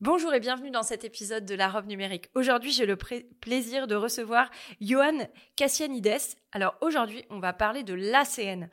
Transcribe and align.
Bonjour 0.00 0.32
et 0.32 0.38
bienvenue 0.38 0.70
dans 0.70 0.84
cet 0.84 1.02
épisode 1.02 1.44
de 1.44 1.56
La 1.56 1.68
Robe 1.68 1.86
Numérique. 1.86 2.30
Aujourd'hui, 2.36 2.70
j'ai 2.70 2.86
le 2.86 2.94
plaisir 2.94 3.88
de 3.88 3.96
recevoir 3.96 4.48
Johan 4.80 5.26
Cassianides. 5.56 6.36
Alors 6.52 6.76
aujourd'hui, 6.80 7.24
on 7.30 7.40
va 7.40 7.52
parler 7.52 7.82
de 7.82 7.94
l'ACN. 7.94 8.70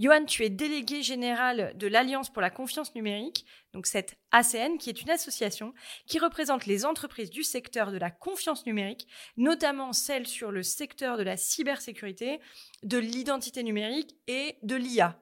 Johan, 0.00 0.24
tu 0.24 0.44
es 0.44 0.50
délégué 0.50 1.04
général 1.04 1.72
de 1.76 1.86
l'Alliance 1.86 2.30
pour 2.30 2.42
la 2.42 2.50
confiance 2.50 2.96
numérique, 2.96 3.46
donc 3.74 3.86
cette 3.86 4.16
ACN 4.32 4.76
qui 4.76 4.90
est 4.90 5.00
une 5.00 5.10
association 5.10 5.72
qui 6.08 6.18
représente 6.18 6.66
les 6.66 6.84
entreprises 6.84 7.30
du 7.30 7.44
secteur 7.44 7.92
de 7.92 7.98
la 7.98 8.10
confiance 8.10 8.66
numérique, 8.66 9.06
notamment 9.36 9.92
celles 9.92 10.26
sur 10.26 10.50
le 10.50 10.64
secteur 10.64 11.16
de 11.16 11.22
la 11.22 11.36
cybersécurité, 11.36 12.40
de 12.82 12.98
l'identité 12.98 13.62
numérique 13.62 14.16
et 14.26 14.56
de 14.64 14.74
l'IA. 14.74 15.16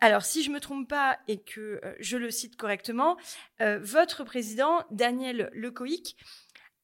Alors, 0.00 0.22
si 0.22 0.42
je 0.42 0.50
ne 0.50 0.54
me 0.54 0.60
trompe 0.60 0.88
pas 0.88 1.18
et 1.26 1.38
que 1.42 1.80
euh, 1.84 1.94
je 1.98 2.16
le 2.16 2.30
cite 2.30 2.56
correctement, 2.56 3.16
euh, 3.60 3.80
votre 3.82 4.22
président, 4.24 4.84
Daniel 4.90 5.50
Lecoïc, 5.52 6.16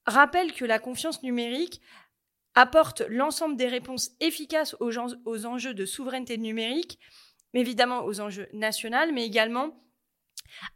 rappelle 0.07 0.53
que 0.53 0.65
la 0.65 0.79
confiance 0.79 1.23
numérique 1.23 1.81
apporte 2.55 3.03
l'ensemble 3.09 3.57
des 3.57 3.69
réponses 3.69 4.11
efficaces 4.21 4.77
aux, 4.81 4.93
aux 5.25 5.47
enjeux 5.47 5.75
de 5.75 5.87
souveraineté 5.87 6.39
numérique, 6.39 6.99
évidemment 7.53 8.05
aux 8.05 8.21
enjeux 8.21 8.49
nationaux, 8.53 9.13
mais 9.13 9.25
également 9.25 9.81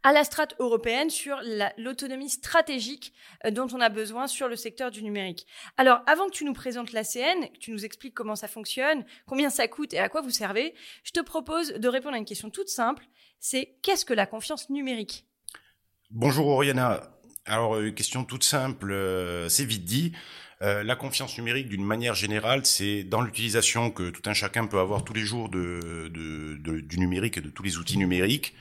à 0.03 0.11
la 0.11 0.23
strate 0.23 0.55
européenne 0.59 1.09
sur 1.09 1.39
l'autonomie 1.77 2.29
stratégique 2.29 3.13
euh, 3.45 3.51
dont 3.51 3.67
on 3.73 3.81
a 3.81 3.89
besoin 3.89 4.27
sur 4.27 4.47
le 4.47 4.55
secteur 4.55 4.91
du 4.91 5.03
numérique. 5.03 5.45
Alors, 5.77 5.99
avant 6.07 6.27
que 6.27 6.33
tu 6.33 6.45
nous 6.45 6.53
présentes 6.53 6.91
l'ACN, 6.91 7.47
que 7.53 7.59
tu 7.59 7.71
nous 7.71 7.85
expliques 7.85 8.13
comment 8.13 8.35
ça 8.35 8.47
fonctionne, 8.47 9.05
combien 9.25 9.49
ça 9.49 9.67
coûte 9.67 9.93
et 9.93 9.99
à 9.99 10.09
quoi 10.09 10.21
vous 10.21 10.29
servez, 10.29 10.73
je 11.03 11.11
te 11.11 11.19
propose 11.19 11.73
de 11.73 11.87
répondre 11.87 12.15
à 12.15 12.17
une 12.17 12.25
question 12.25 12.49
toute 12.49 12.69
simple. 12.69 13.05
C'est 13.39 13.77
qu'est-ce 13.81 14.05
que 14.05 14.13
la 14.13 14.25
confiance 14.25 14.69
numérique? 14.69 15.25
Bonjour 16.11 16.47
Oriana. 16.47 17.01
Alors, 17.45 17.79
une 17.79 17.93
question 17.93 18.23
toute 18.23 18.43
simple, 18.43 18.91
euh, 18.91 19.49
c'est 19.49 19.65
vite 19.65 19.85
dit. 19.85 20.13
Euh, 20.61 20.83
la 20.83 20.95
confiance 20.95 21.37
numérique, 21.37 21.69
d'une 21.69 21.85
manière 21.85 22.15
générale, 22.15 22.65
c'est 22.65 23.03
dans 23.03 23.21
l'utilisation 23.21 23.91
que 23.91 24.09
tout 24.09 24.21
un 24.29 24.33
chacun 24.33 24.67
peut 24.67 24.79
avoir 24.79 25.05
tous 25.05 25.13
les 25.13 25.21
jours 25.21 25.47
du 25.49 26.97
numérique 26.97 27.37
et 27.37 27.41
de 27.41 27.49
tous 27.49 27.63
les 27.63 27.77
outils 27.77 27.97
numériques. 27.97 28.53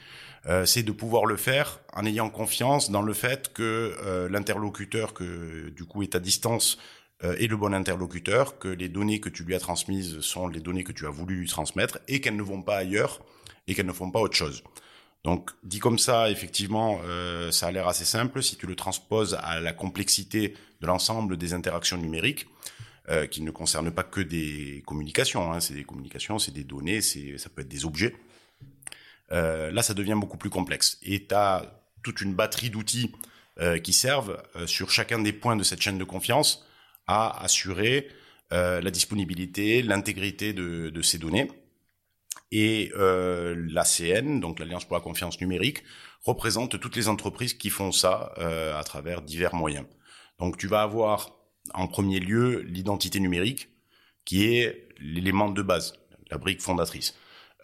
Euh, 0.46 0.64
c'est 0.64 0.82
de 0.82 0.92
pouvoir 0.92 1.26
le 1.26 1.36
faire 1.36 1.80
en 1.92 2.06
ayant 2.06 2.30
confiance 2.30 2.90
dans 2.90 3.02
le 3.02 3.12
fait 3.12 3.52
que 3.52 3.96
euh, 4.02 4.28
l'interlocuteur 4.28 5.14
que 5.14 5.70
du 5.70 5.84
coup 5.84 6.02
est 6.02 6.14
à 6.14 6.20
distance 6.20 6.78
euh, 7.24 7.36
est 7.38 7.48
le 7.48 7.56
bon 7.56 7.74
interlocuteur, 7.74 8.58
que 8.58 8.68
les 8.68 8.88
données 8.88 9.20
que 9.20 9.28
tu 9.28 9.42
lui 9.42 9.54
as 9.54 9.58
transmises 9.58 10.20
sont 10.20 10.46
les 10.46 10.60
données 10.60 10.84
que 10.84 10.92
tu 10.92 11.06
as 11.06 11.10
voulu 11.10 11.36
lui 11.36 11.48
transmettre 11.48 11.98
et 12.06 12.20
qu'elles 12.20 12.36
ne 12.36 12.42
vont 12.42 12.62
pas 12.62 12.76
ailleurs 12.76 13.20
et 13.66 13.74
qu'elles 13.74 13.86
ne 13.86 13.92
font 13.92 14.10
pas 14.10 14.20
autre 14.20 14.36
chose. 14.36 14.62
Donc 15.24 15.50
dit 15.64 15.80
comme 15.80 15.98
ça, 15.98 16.30
effectivement, 16.30 17.00
ça 17.50 17.66
a 17.66 17.72
l'air 17.72 17.88
assez 17.88 18.04
simple. 18.04 18.40
Si 18.42 18.56
tu 18.56 18.66
le 18.66 18.76
transposes 18.76 19.36
à 19.42 19.58
la 19.58 19.72
complexité 19.72 20.54
de 20.80 20.86
l'ensemble 20.86 21.36
des 21.36 21.54
interactions 21.54 21.98
numériques, 21.98 22.46
qui 23.30 23.42
ne 23.42 23.50
concernent 23.50 23.90
pas 23.90 24.04
que 24.04 24.20
des 24.20 24.82
communications, 24.86 25.52
hein, 25.52 25.60
c'est 25.60 25.74
des 25.74 25.84
communications, 25.84 26.38
c'est 26.38 26.52
des 26.52 26.62
données, 26.62 27.00
c'est 27.00 27.36
ça 27.36 27.50
peut 27.50 27.62
être 27.62 27.68
des 27.68 27.84
objets. 27.84 28.14
Euh, 29.32 29.70
là, 29.70 29.82
ça 29.82 29.94
devient 29.94 30.16
beaucoup 30.16 30.36
plus 30.36 30.50
complexe. 30.50 30.98
Et 31.02 31.26
tu 31.26 31.34
as 31.34 31.62
toute 32.02 32.20
une 32.20 32.34
batterie 32.34 32.70
d'outils 32.70 33.12
euh, 33.60 33.78
qui 33.78 33.92
servent 33.92 34.42
euh, 34.56 34.66
sur 34.66 34.90
chacun 34.90 35.18
des 35.18 35.32
points 35.32 35.56
de 35.56 35.62
cette 35.62 35.80
chaîne 35.80 35.98
de 35.98 36.04
confiance 36.04 36.66
à 37.06 37.42
assurer 37.42 38.08
la 38.50 38.90
disponibilité, 38.90 39.82
l'intégrité 39.82 40.54
de, 40.54 40.88
de, 40.88 41.02
ces 41.02 41.18
données. 41.18 41.50
Et 42.50 42.90
l'ACN, 42.96 44.40
donc 44.40 44.58
l'Alliance 44.58 44.86
pour 44.86 44.96
la 44.96 45.02
confiance 45.02 45.38
numérique, 45.38 45.82
représente 46.22 46.80
toutes 46.80 46.96
les 46.96 47.08
entreprises 47.08 47.52
qui 47.52 47.68
font 47.68 47.92
ça 47.92 48.32
à 48.38 48.82
travers 48.84 49.20
divers 49.20 49.54
moyens. 49.54 49.84
Donc 50.38 50.56
tu 50.56 50.66
vas 50.66 50.80
avoir 50.80 51.30
en 51.74 51.88
premier 51.88 52.20
lieu 52.20 52.62
l'identité 52.62 53.20
numérique, 53.20 53.68
qui 54.24 54.46
est 54.46 54.88
l'élément 54.98 55.50
de 55.50 55.60
base, 55.60 55.92
la 56.30 56.38
brique 56.38 56.62
fondatrice. 56.62 57.14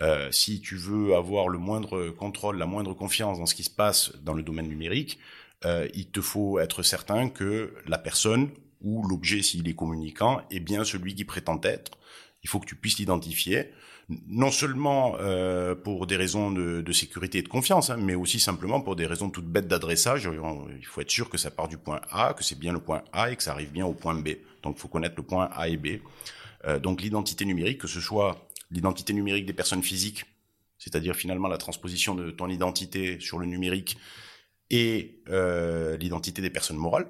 Euh, 0.03 0.31
si 0.32 0.60
tu 0.60 0.77
veux 0.77 1.15
avoir 1.15 1.49
le 1.49 1.59
moindre 1.59 2.09
contrôle, 2.10 2.59
la 2.59 2.66
moindre 2.66 2.94
confiance 2.94 3.38
dans 3.38 3.47
ce 3.47 3.55
qui 3.55 3.62
se 3.62 3.71
passe 3.71 4.12
dans 4.22 4.34
le 4.34 4.43
domaine 4.43 4.69
numérique, 4.69 5.19
euh, 5.65 5.88
il 5.94 6.09
te 6.10 6.21
faut 6.21 6.59
être 6.59 6.82
certain 6.82 7.28
que 7.28 7.72
la 7.87 7.99
personne 7.99 8.50
ou 8.82 9.06
l'objet, 9.06 9.43
s'il 9.43 9.69
est 9.69 9.75
communicant, 9.75 10.43
est 10.50 10.60
bien 10.60 10.84
celui 10.84 11.15
qui 11.15 11.25
prétend 11.25 11.60
être. 11.62 11.93
Il 12.43 12.49
faut 12.49 12.59
que 12.59 12.66
tu 12.66 12.75
puisses 12.75 12.99
l'identifier, 12.99 13.71
non 14.28 14.50
seulement 14.50 15.16
euh, 15.21 15.75
pour 15.75 16.06
des 16.06 16.16
raisons 16.16 16.50
de, 16.50 16.93
sécurité 16.93 17.38
et 17.38 17.43
de 17.43 17.49
confiance, 17.49 17.88
hein, 17.88 17.97
mais 17.99 18.15
aussi 18.15 18.38
simplement 18.38 18.82
pour 18.82 18.97
des 18.97 19.06
raisons 19.06 19.31
toutes 19.31 19.47
bêtes 19.47 19.69
d'adressage. 19.69 20.28
Il 20.78 20.87
faut 20.87 21.00
être 21.00 21.11
sûr 21.11 21.31
que 21.31 21.38
ça 21.38 21.50
part 21.50 21.69
du 21.69 21.78
point 21.78 22.03
A, 22.11 22.34
que 22.34 22.44
c'est 22.44 22.59
bien 22.59 22.72
le 22.72 22.81
point 22.81 23.03
A 23.12 23.31
et 23.31 23.37
que 23.37 23.43
ça 23.43 23.53
arrive 23.53 23.71
bien 23.71 23.87
au 23.87 23.94
point 23.94 24.15
B. 24.15 24.31
Donc, 24.62 24.76
il 24.76 24.81
faut 24.81 24.88
connaître 24.88 25.15
le 25.16 25.22
point 25.22 25.49
A 25.55 25.69
et 25.69 25.78
B. 25.78 26.00
donc, 26.82 27.00
l'identité 27.00 27.47
numérique, 27.47 27.78
que 27.78 27.88
ce 27.88 28.00
soit 28.00 28.47
l'identité 28.75 29.12
numérique 29.12 29.47
des 29.47 29.53
personnes 29.53 29.83
physiques, 29.83 30.25
c'est-à-dire 30.79 31.15
finalement 31.15 31.49
la 31.49 31.57
transposition 31.57 32.15
de 32.15 32.31
ton 32.31 32.49
identité 32.49 33.21
sur 33.21 33.39
le 33.39 33.47
numérique, 33.47 33.97
et 34.71 35.23
euh, 35.29 35.97
l'identité 35.97 36.43
des 36.43 36.51
personnes 36.51 36.77
morales, 36.77 37.07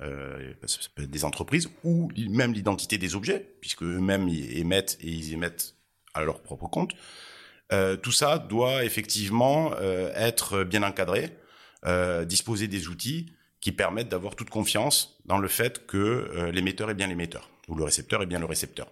euh, 0.00 0.54
des 0.98 1.24
entreprises, 1.24 1.68
ou 1.82 2.10
même 2.30 2.52
l'identité 2.52 2.98
des 2.98 3.16
objets, 3.16 3.56
puisque 3.60 3.82
eux-mêmes 3.82 4.28
émettent 4.28 4.98
et 5.00 5.08
ils 5.08 5.32
émettent 5.32 5.74
à 6.14 6.22
leur 6.22 6.40
propre 6.40 6.68
compte. 6.68 6.92
Euh, 7.72 7.96
tout 7.96 8.12
ça 8.12 8.38
doit 8.38 8.84
effectivement 8.84 9.76
être 10.14 10.64
bien 10.64 10.82
encadré, 10.82 11.36
disposer 12.26 12.68
des 12.68 12.88
outils 12.88 13.32
qui 13.60 13.72
permettent 13.72 14.08
d'avoir 14.08 14.36
toute 14.36 14.50
confiance 14.50 15.18
dans 15.24 15.38
le 15.38 15.48
fait 15.48 15.86
que 15.86 16.50
l'émetteur 16.52 16.90
est 16.90 16.94
bien 16.94 17.08
l'émetteur, 17.08 17.50
ou 17.66 17.74
le 17.74 17.84
récepteur 17.84 18.22
est 18.22 18.26
bien 18.26 18.38
le 18.38 18.46
récepteur. 18.46 18.88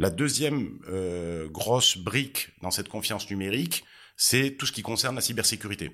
La 0.00 0.08
deuxième 0.08 0.78
euh, 0.88 1.46
grosse 1.50 1.98
brique 1.98 2.48
dans 2.62 2.70
cette 2.70 2.88
confiance 2.88 3.28
numérique, 3.28 3.84
c'est 4.16 4.52
tout 4.52 4.64
ce 4.64 4.72
qui 4.72 4.80
concerne 4.80 5.14
la 5.14 5.20
cybersécurité, 5.20 5.90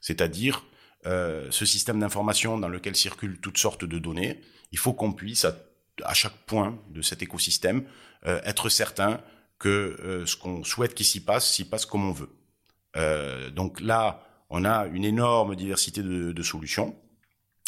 c'est-à-dire 0.00 0.64
euh, 1.04 1.48
ce 1.50 1.66
système 1.66 2.00
d'information 2.00 2.56
dans 2.56 2.70
lequel 2.70 2.96
circulent 2.96 3.38
toutes 3.42 3.58
sortes 3.58 3.84
de 3.84 3.98
données. 3.98 4.40
Il 4.70 4.78
faut 4.78 4.94
qu'on 4.94 5.12
puisse, 5.12 5.44
à, 5.44 6.14
chaque 6.14 6.46
point 6.46 6.82
de 6.92 7.02
cet 7.02 7.20
écosystème, 7.20 7.84
euh, 8.24 8.40
être 8.44 8.70
certain 8.70 9.20
que 9.58 10.24
ce 10.26 10.34
qu'on 10.34 10.64
souhaite 10.64 10.94
qu'il 10.94 11.06
s'y 11.06 11.20
passe, 11.20 11.52
s'y 11.52 11.64
passe 11.64 11.84
comme 11.84 12.08
on 12.08 12.12
veut. 12.12 13.50
donc 13.50 13.80
là, 13.80 14.26
on 14.48 14.64
a 14.64 14.86
une 14.86 15.04
énorme 15.04 15.56
diversité 15.56 16.02
de, 16.02 16.32
de 16.32 16.42
solutions. 16.42 16.96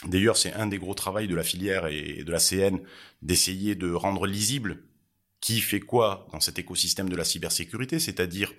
D'ailleurs, 0.06 0.39
c'est 0.39 0.55
un 0.55 0.67
des 0.67 0.78
gros 0.78 0.94
travaux 0.94 1.25
de 1.25 1.34
la 1.37 1.44
filière 1.44 1.87
et 1.87 2.25
de 2.25 2.33
la 2.33 2.41
CN 2.41 2.78
d'essayer 3.23 3.75
de 3.75 3.93
rendre 3.93 4.27
lisible 4.27 4.83
qui 5.44 5.60
fait 5.60 5.81
quoi 5.81 6.27
dans 6.32 6.41
cet 6.41 6.59
écosystème 6.59 7.10
de 7.10 7.16
la 7.16 7.25
cybersécurité, 7.25 7.99
c'est-à-dire 7.99 8.50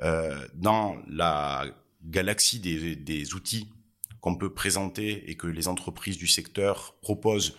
euh, 0.00 0.48
dans 0.54 0.96
la 1.06 1.66
galaxie 2.06 2.58
des, 2.58 2.96
des 2.96 3.34
outils 3.34 3.68
qu'on 4.22 4.36
peut 4.36 4.54
présenter 4.54 5.30
et 5.30 5.34
que 5.34 5.46
les 5.46 5.68
entreprises 5.68 6.16
du 6.16 6.26
secteur 6.26 6.94
proposent, 7.02 7.58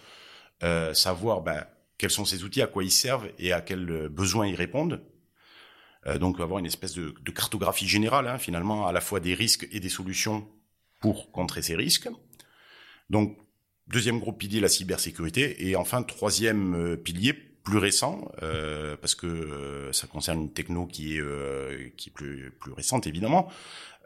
euh, 0.63 0.91
savoir 0.95 1.41
ben, 1.41 1.67
quels 1.99 2.09
sont 2.09 2.25
ces 2.25 2.43
outils, 2.43 2.63
à 2.63 2.67
quoi 2.67 2.83
ils 2.83 2.89
servent 2.89 3.29
et 3.37 3.53
à 3.53 3.61
quels 3.61 4.09
besoins 4.09 4.47
ils 4.47 4.55
répondent. 4.55 5.03
Euh, 6.07 6.17
donc 6.17 6.39
avoir 6.39 6.57
une 6.57 6.65
espèce 6.65 6.95
de, 6.95 7.13
de 7.21 7.31
cartographie 7.31 7.87
générale, 7.87 8.27
hein, 8.27 8.39
finalement, 8.39 8.87
à 8.87 8.91
la 8.91 9.01
fois 9.01 9.19
des 9.19 9.35
risques 9.35 9.67
et 9.71 9.79
des 9.81 9.89
solutions 9.89 10.47
pour 10.99 11.31
contrer 11.31 11.61
ces 11.61 11.75
risques. 11.75 12.09
Donc, 13.11 13.37
deuxième 13.85 14.19
gros 14.19 14.33
pilier, 14.33 14.59
la 14.59 14.67
cybersécurité. 14.67 15.67
Et 15.67 15.75
enfin, 15.75 16.01
troisième 16.01 16.73
euh, 16.73 16.95
pilier, 16.95 17.52
plus 17.63 17.77
récent, 17.77 18.29
euh, 18.41 18.97
parce 18.97 19.15
que 19.15 19.27
euh, 19.27 19.93
ça 19.93 20.07
concerne 20.07 20.41
une 20.41 20.53
techno 20.53 20.85
qui 20.85 21.15
est, 21.15 21.21
euh, 21.21 21.89
qui 21.97 22.09
est 22.09 22.11
plus, 22.11 22.51
plus 22.59 22.73
récente 22.73 23.07
évidemment, 23.07 23.47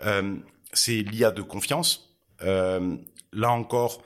euh, 0.04 0.36
c'est 0.74 1.02
l'IA 1.02 1.32
de 1.32 1.42
confiance. 1.42 2.16
là 2.40 3.52
encore, 3.52 4.04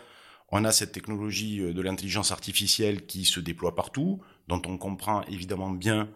on 0.49 0.63
a 0.63 0.71
cette 0.71 0.91
technologie 0.91 1.59
de 1.59 1.81
l'intelligence 1.81 2.31
artificielle 2.31 3.05
qui 3.05 3.25
se 3.25 3.39
déploie 3.39 3.75
partout, 3.75 4.21
dont 4.47 4.61
on 4.65 4.77
comprend 4.77 5.21
évidemment 5.23 5.69
bien 5.69 6.09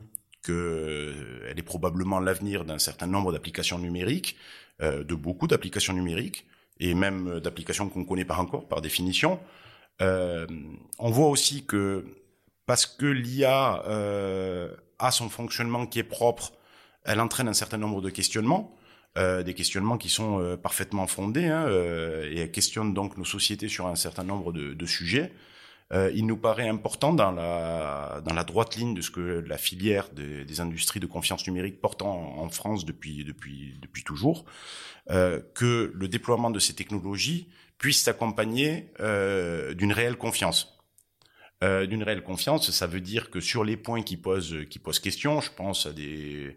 qu'elle 0.43 1.53
est 1.57 1.65
probablement 1.65 2.19
l'avenir 2.19 2.63
d'un 2.65 2.79
certain 2.79 3.07
nombre 3.07 3.31
d'applications 3.31 3.79
numériques, 3.79 4.37
de 4.81 5.15
beaucoup 5.15 5.47
d'applications 5.47 5.93
numériques, 5.93 6.45
et 6.79 6.93
même 6.93 7.39
d'applications 7.39 7.89
qu'on 7.89 8.01
ne 8.01 8.05
connaît 8.05 8.25
pas 8.25 8.37
encore 8.37 8.67
par 8.67 8.81
définition. 8.81 9.39
Euh, 10.01 10.45
on 10.99 11.09
voit 11.09 11.27
aussi 11.27 11.65
que 11.65 12.05
parce 12.65 12.85
que 12.85 13.06
l'IA 13.06 13.83
a 15.00 15.12
son 15.12 15.29
fonctionnement 15.29 15.85
qui 15.85 16.00
est 16.00 16.03
propre, 16.03 16.53
elle 17.03 17.19
entraîne 17.19 17.47
un 17.47 17.53
certain 17.53 17.77
nombre 17.77 18.01
de 18.01 18.09
questionnements. 18.09 18.75
Euh, 19.17 19.44
des 19.44 19.53
questionnements 19.53 19.97
qui 19.97 20.09
sont 20.09 20.41
euh, 20.41 20.57
parfaitement 20.57 21.07
fondés 21.07 21.45
hein, 21.45 21.65
euh, 21.67 22.29
et 22.29 22.51
questionnent 22.51 22.94
donc 22.94 23.17
nos 23.17 23.23
sociétés 23.23 23.69
sur 23.69 23.88
un 23.88 23.95
certain 23.95 24.25
nombre 24.25 24.51
de, 24.51 24.85
sujets. 24.85 25.31
il 26.13 26.25
nous 26.25 26.35
paraît 26.35 26.67
important 26.67 27.13
dans 27.13 27.31
la, 27.31 28.21
dans 28.25 28.33
la 28.33 28.44
droite 28.44 28.75
ligne 28.75 28.94
de 28.94 29.01
ce 29.01 29.11
que 29.11 29.44
la 29.47 29.57
filière 29.57 30.09
des, 30.09 30.44
des 30.44 30.59
industries 30.59 31.00
de 31.00 31.06
confiance 31.06 31.47
numérique 31.47 31.79
porte 31.79 32.01
en, 32.01 32.39
en 32.39 32.50
France 32.50 32.83
depuis, 32.83 33.23
depuis, 33.23 33.79
depuis 33.81 34.03
toujours, 34.03 34.45
que 35.07 35.91
le 35.94 36.07
déploiement 36.07 36.51
de 36.51 36.59
ces 36.59 36.73
technologies 36.73 37.47
puisse 37.77 38.03
s'accompagner 38.03 38.91
d'une 39.00 39.94
réelle 39.94 40.18
confiance. 40.18 40.75
Euh, 41.63 41.86
d'une 41.86 42.04
réelle 42.04 42.24
confiance, 42.24 42.69
ça 42.72 42.86
veut 42.86 43.00
dire 43.00 43.30
que 43.30 43.40
sur 43.40 43.63
les 43.63 43.78
points 43.78 44.04
qui 44.04 44.18
posent 44.18 44.57
qui 44.69 44.78
posent 44.78 45.00
question, 45.00 45.40
je 45.40 45.52
pense 45.52 45.86
à 45.86 45.94
des 45.94 46.56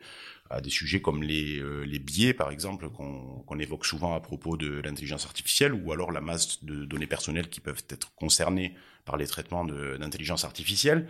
à 0.50 0.60
des 0.60 0.70
sujets 0.70 1.00
comme 1.00 1.22
les, 1.22 1.58
euh, 1.58 1.82
les 1.82 1.98
biais, 1.98 2.32
par 2.32 2.50
exemple, 2.50 2.88
qu'on 2.88 3.58
évoque 3.58 3.84
souvent 3.84 4.14
à 4.14 4.20
propos 4.20 4.56
de 4.56 4.80
l'intelligence 4.80 5.26
artificielle, 5.26 5.74
ou 5.74 5.92
alors 5.92 6.10
la 6.10 6.20
masse 6.20 6.64
de 6.64 6.84
données 6.84 7.06
personnelles 7.06 7.48
qui 7.48 7.60
peuvent 7.60 7.84
être 7.90 8.14
concernées 8.14 8.74
par 9.04 9.16
les 9.16 9.26
traitements 9.26 9.64
d'intelligence 9.64 10.44
artificielle. 10.44 11.06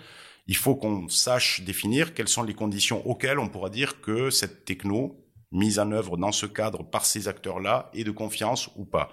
Il 0.47 0.57
faut 0.57 0.77
qu'on 0.77 1.09
sache 1.09 1.61
définir 1.61 2.15
quelles 2.15 2.29
sont 2.29 2.43
les 2.43 2.55
conditions 2.55 3.07
auxquelles 3.07 3.39
on 3.39 3.49
pourra 3.49 3.71
dire 3.71 4.01
que 4.01 4.31
cette 4.31 4.65
techno, 4.65 5.25
mise 5.53 5.79
en 5.79 5.93
œuvre 5.93 6.17
dans 6.17 6.33
ce 6.33 6.47
cadre 6.47 6.83
par 6.83 7.05
ces 7.05 7.29
acteurs-là, 7.29 7.91
est 7.95 8.05
de 8.05 8.11
confiance 8.11 8.71
ou 8.77 8.85
pas. 8.85 9.13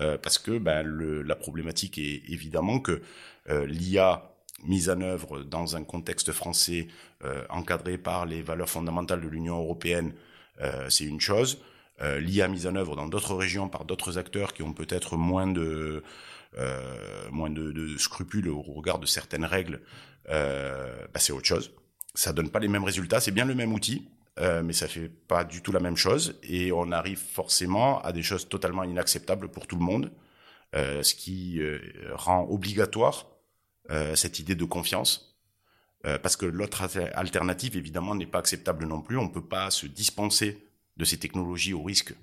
Euh, 0.00 0.16
parce 0.16 0.38
que 0.38 0.58
ben, 0.58 0.82
le, 0.82 1.22
la 1.22 1.36
problématique 1.36 1.98
est 1.98 2.22
évidemment 2.28 2.80
que 2.80 3.02
euh, 3.48 3.66
l'IA 3.66 4.30
mise 4.64 4.90
en 4.90 5.00
œuvre 5.00 5.42
dans 5.42 5.76
un 5.76 5.84
contexte 5.84 6.32
français 6.32 6.88
euh, 7.24 7.44
encadré 7.50 7.98
par 7.98 8.26
les 8.26 8.42
valeurs 8.42 8.68
fondamentales 8.68 9.20
de 9.20 9.28
l'Union 9.28 9.58
européenne, 9.58 10.12
euh, 10.60 10.88
c'est 10.88 11.04
une 11.04 11.20
chose. 11.20 11.62
Euh, 12.02 12.18
L'IA 12.18 12.48
mise 12.48 12.66
en 12.66 12.76
œuvre 12.76 12.96
dans 12.96 13.06
d'autres 13.06 13.34
régions 13.34 13.68
par 13.68 13.84
d'autres 13.84 14.18
acteurs 14.18 14.54
qui 14.54 14.62
ont 14.62 14.72
peut-être 14.72 15.16
moins 15.16 15.46
de 15.46 16.02
moins 17.30 17.48
de, 17.48 17.70
de, 17.70 17.96
scrupules 17.96 18.48
au 18.48 18.60
regard 18.60 18.98
de 18.98 19.06
certaines 19.06 19.44
règles, 19.44 19.80
bah, 20.26 21.20
c'est 21.20 21.32
autre 21.32 21.46
chose. 21.46 21.70
Ça 22.14 22.32
donne 22.32 22.50
pas 22.50 22.58
les 22.58 22.66
mêmes 22.66 22.82
résultats. 22.82 23.20
C'est 23.20 23.30
bien 23.30 23.44
le 23.44 23.54
même 23.54 23.72
outil, 23.72 24.08
mais 24.38 24.72
ça 24.72 24.88
fait 24.88 25.08
pas 25.08 25.44
du 25.44 25.62
tout 25.62 25.72
la 25.72 25.80
même 25.80 25.96
chose. 25.96 26.38
Et 26.42 26.72
on 26.72 26.92
arrive 26.92 27.18
forcément 27.18 28.00
à 28.02 28.12
des 28.12 28.22
choses 28.22 28.48
totalement 28.48 28.84
inacceptables 28.84 29.50
pour 29.50 29.66
tout 29.66 29.76
le 29.76 29.84
monde, 29.84 30.10
ce 30.74 31.14
qui 31.14 31.60
rend 32.14 32.46
obligatoire 32.48 33.26
euh, 33.90 34.14
cette 34.14 34.38
idée 34.38 34.54
de 34.54 34.64
confiance, 34.64 35.36
euh, 36.06 36.16
parce 36.18 36.36
que 36.36 36.46
l'autre 36.46 36.82
alternative, 37.14 37.76
évidemment, 37.76 38.14
n'est 38.14 38.26
pas 38.26 38.38
acceptable 38.38 38.86
non 38.86 39.02
plus. 39.02 39.16
On 39.16 39.24
ne 39.24 39.32
peut 39.32 39.44
pas 39.44 39.70
se 39.72 39.86
dispenser 39.86 40.64
de 40.96 41.04
ces 41.04 41.18
technologies 41.18 41.72
au 41.72 41.82
risque 41.82 42.14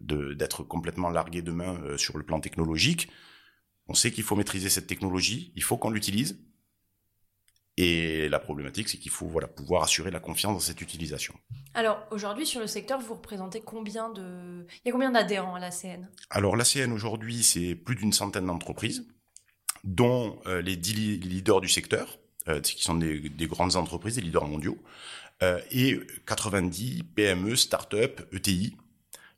d'être 0.00 0.62
complètement 0.62 1.10
largué 1.10 1.42
demain 1.42 1.76
euh, 1.82 1.98
sur 1.98 2.16
le 2.16 2.24
plan 2.24 2.40
technologique. 2.40 3.10
On 3.88 3.94
sait 3.94 4.10
qu'il 4.10 4.24
faut 4.24 4.36
maîtriser 4.36 4.70
cette 4.70 4.86
technologie, 4.86 5.52
il 5.54 5.62
faut 5.62 5.76
qu'on 5.76 5.90
l'utilise. 5.90 6.38
Et 7.80 8.28
la 8.28 8.40
problématique, 8.40 8.88
c'est 8.88 8.98
qu'il 8.98 9.12
faut 9.12 9.28
voilà, 9.28 9.46
pouvoir 9.46 9.84
assurer 9.84 10.10
la 10.10 10.18
confiance 10.18 10.52
dans 10.52 10.58
cette 10.58 10.80
utilisation. 10.80 11.32
Alors, 11.74 12.04
aujourd'hui, 12.10 12.44
sur 12.44 12.58
le 12.60 12.66
secteur, 12.66 13.00
vous 13.00 13.14
représentez 13.14 13.60
combien 13.60 14.10
de... 14.10 14.66
Il 14.84 14.86
y 14.86 14.88
a 14.88 14.92
combien 14.92 15.12
d'adhérents 15.12 15.54
à 15.54 15.60
l'ACN 15.60 16.08
Alors, 16.28 16.56
l'ACN, 16.56 16.90
aujourd'hui, 16.92 17.44
c'est 17.44 17.76
plus 17.76 17.94
d'une 17.94 18.12
centaine 18.12 18.46
d'entreprises 18.46 19.06
dont 19.84 20.40
euh, 20.46 20.60
les 20.60 20.74
dix 20.74 20.92
leaders 21.20 21.60
du 21.60 21.68
secteur, 21.68 22.18
euh, 22.48 22.60
qui 22.60 22.82
sont 22.82 22.96
des, 22.96 23.20
des, 23.20 23.46
grandes 23.46 23.76
entreprises, 23.76 24.16
des 24.16 24.22
leaders 24.22 24.48
mondiaux, 24.48 24.78
euh, 25.44 25.60
et 25.70 26.00
90 26.26 27.04
PME, 27.14 27.54
start-up, 27.54 28.22
ETI, 28.32 28.76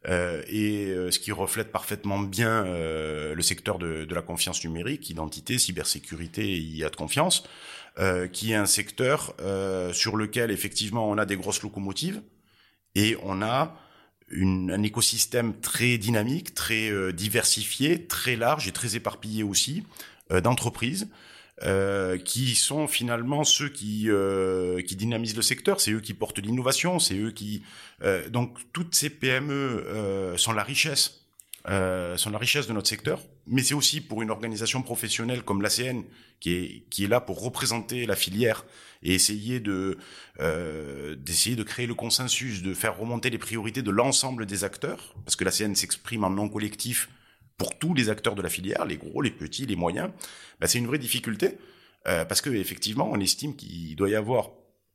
euh, 0.09 0.43
et 0.49 0.95
ce 1.11 1.19
qui 1.19 1.31
reflète 1.31 1.71
parfaitement 1.71 2.19
bien 2.19 2.65
euh, 2.65 3.35
le 3.35 3.43
secteur 3.43 3.79
de, 3.79 4.07
de, 4.07 4.15
la 4.15 4.23
confiance 4.23 4.65
numérique, 4.65 5.11
identité, 5.11 5.59
cybersécurité 5.59 6.43
et 6.43 6.57
IA 6.57 6.89
de 6.89 6.97
confiance, 6.97 7.45
euh, 7.99 8.29
qui 8.29 8.53
est 8.53 8.57
un 8.57 8.67
secteur 8.67 9.35
sur 9.93 10.17
lequel 10.17 10.51
effectivement 10.51 11.09
on 11.09 11.19
a 11.19 11.27
des 11.27 11.37
grosses 11.37 11.63
locomotives 11.63 12.23
et 12.95 13.17
on 13.23 13.43
a 13.43 13.77
une, 14.29 14.71
un 14.71 14.83
écosystème 14.83 15.59
très 15.61 15.99
dynamique, 15.99 16.55
très 16.55 17.13
diversifié, 17.13 18.07
très 18.07 18.37
large 18.37 18.69
et 18.69 18.73
très 18.73 18.97
éparpillé 18.97 19.43
aussi, 19.43 19.85
euh, 20.33 20.41
d'entreprises 20.41 21.09
euh, 21.65 22.17
qui 22.19 22.55
sont 22.55 22.87
finalement 22.87 23.43
ceux 23.43 23.69
qui 23.69 24.05
euh, 24.09 24.81
qui 24.81 24.95
dynamisent 24.95 25.37
le 25.37 25.43
secteur, 25.43 25.81
c'est 25.81 25.91
eux 25.91 26.01
qui 26.01 26.15
portent 26.15 26.39
l'innovation, 26.39 27.01
c'est 27.01 27.17
eux 27.17 27.33
qui 27.33 27.63
euh, 28.03 28.29
donc 28.29 28.59
toutes 28.73 28.95
ces 28.95 29.11
PME 29.11 29.53
euh, 29.53 30.37
sont 30.37 30.53
la 30.53 30.63
richesse 30.63 31.20
euh, 31.69 32.17
sont 32.17 32.31
la 32.31 32.39
richesse 32.39 32.67
de 32.67 32.73
notre 32.73 32.89
secteur, 32.89 33.21
mais 33.47 33.63
c'est 33.63 33.75
aussi 33.75 34.01
pour 34.01 34.23
une 34.23 34.31
organisation 34.31 34.83
professionnelle 34.83 35.43
comme 35.43 35.63
l'ACN 35.63 36.03
qui 36.41 36.55
est 36.55 36.85
qui 36.91 37.05
est 37.05 37.09
là 37.09 37.21
pour 37.21 37.43
représenter 37.43 38.07
la 38.07 38.17
filière 38.17 38.65
et 39.03 39.15
essayer 39.15 39.61
de 39.61 39.99
d'essayer 41.17 41.57
de 41.57 41.63
créer 41.63 41.87
le 41.87 41.95
consensus, 41.95 42.63
de 42.63 42.73
faire 42.73 42.97
remonter 42.97 43.29
les 43.29 43.39
priorités 43.39 43.83
de 43.83 43.91
l'ensemble 43.91 44.47
des 44.47 44.65
acteurs, 44.65 45.15
parce 45.25 45.37
que 45.37 45.45
l'ACN 45.45 45.75
s'exprime 45.75 46.25
en 46.25 46.31
nom 46.31 46.49
collectif 46.49 47.09
pour 47.61 47.79
tous 47.79 47.93
les 47.93 48.09
acteurs 48.09 48.35
de 48.35 48.41
la 48.41 48.49
filière, 48.49 48.87
les 48.87 48.97
gros, 48.97 49.21
les 49.21 49.31
petits, 49.31 49.67
les 49.67 49.77
moyens, 49.77 50.11
bah, 50.61 50.67
c'est 50.67 50.79
une 50.79 50.87
vraie 50.87 50.99
difficulté 50.99 51.59
euh, 52.09 52.25
parce 52.25 52.41
que 52.41 52.49
effectivement, 52.49 53.11
on 53.13 53.21
estime 53.21 53.55
qu'il 53.55 53.95
doit 53.97 54.09
y 54.09 54.15
avoir 54.15 54.51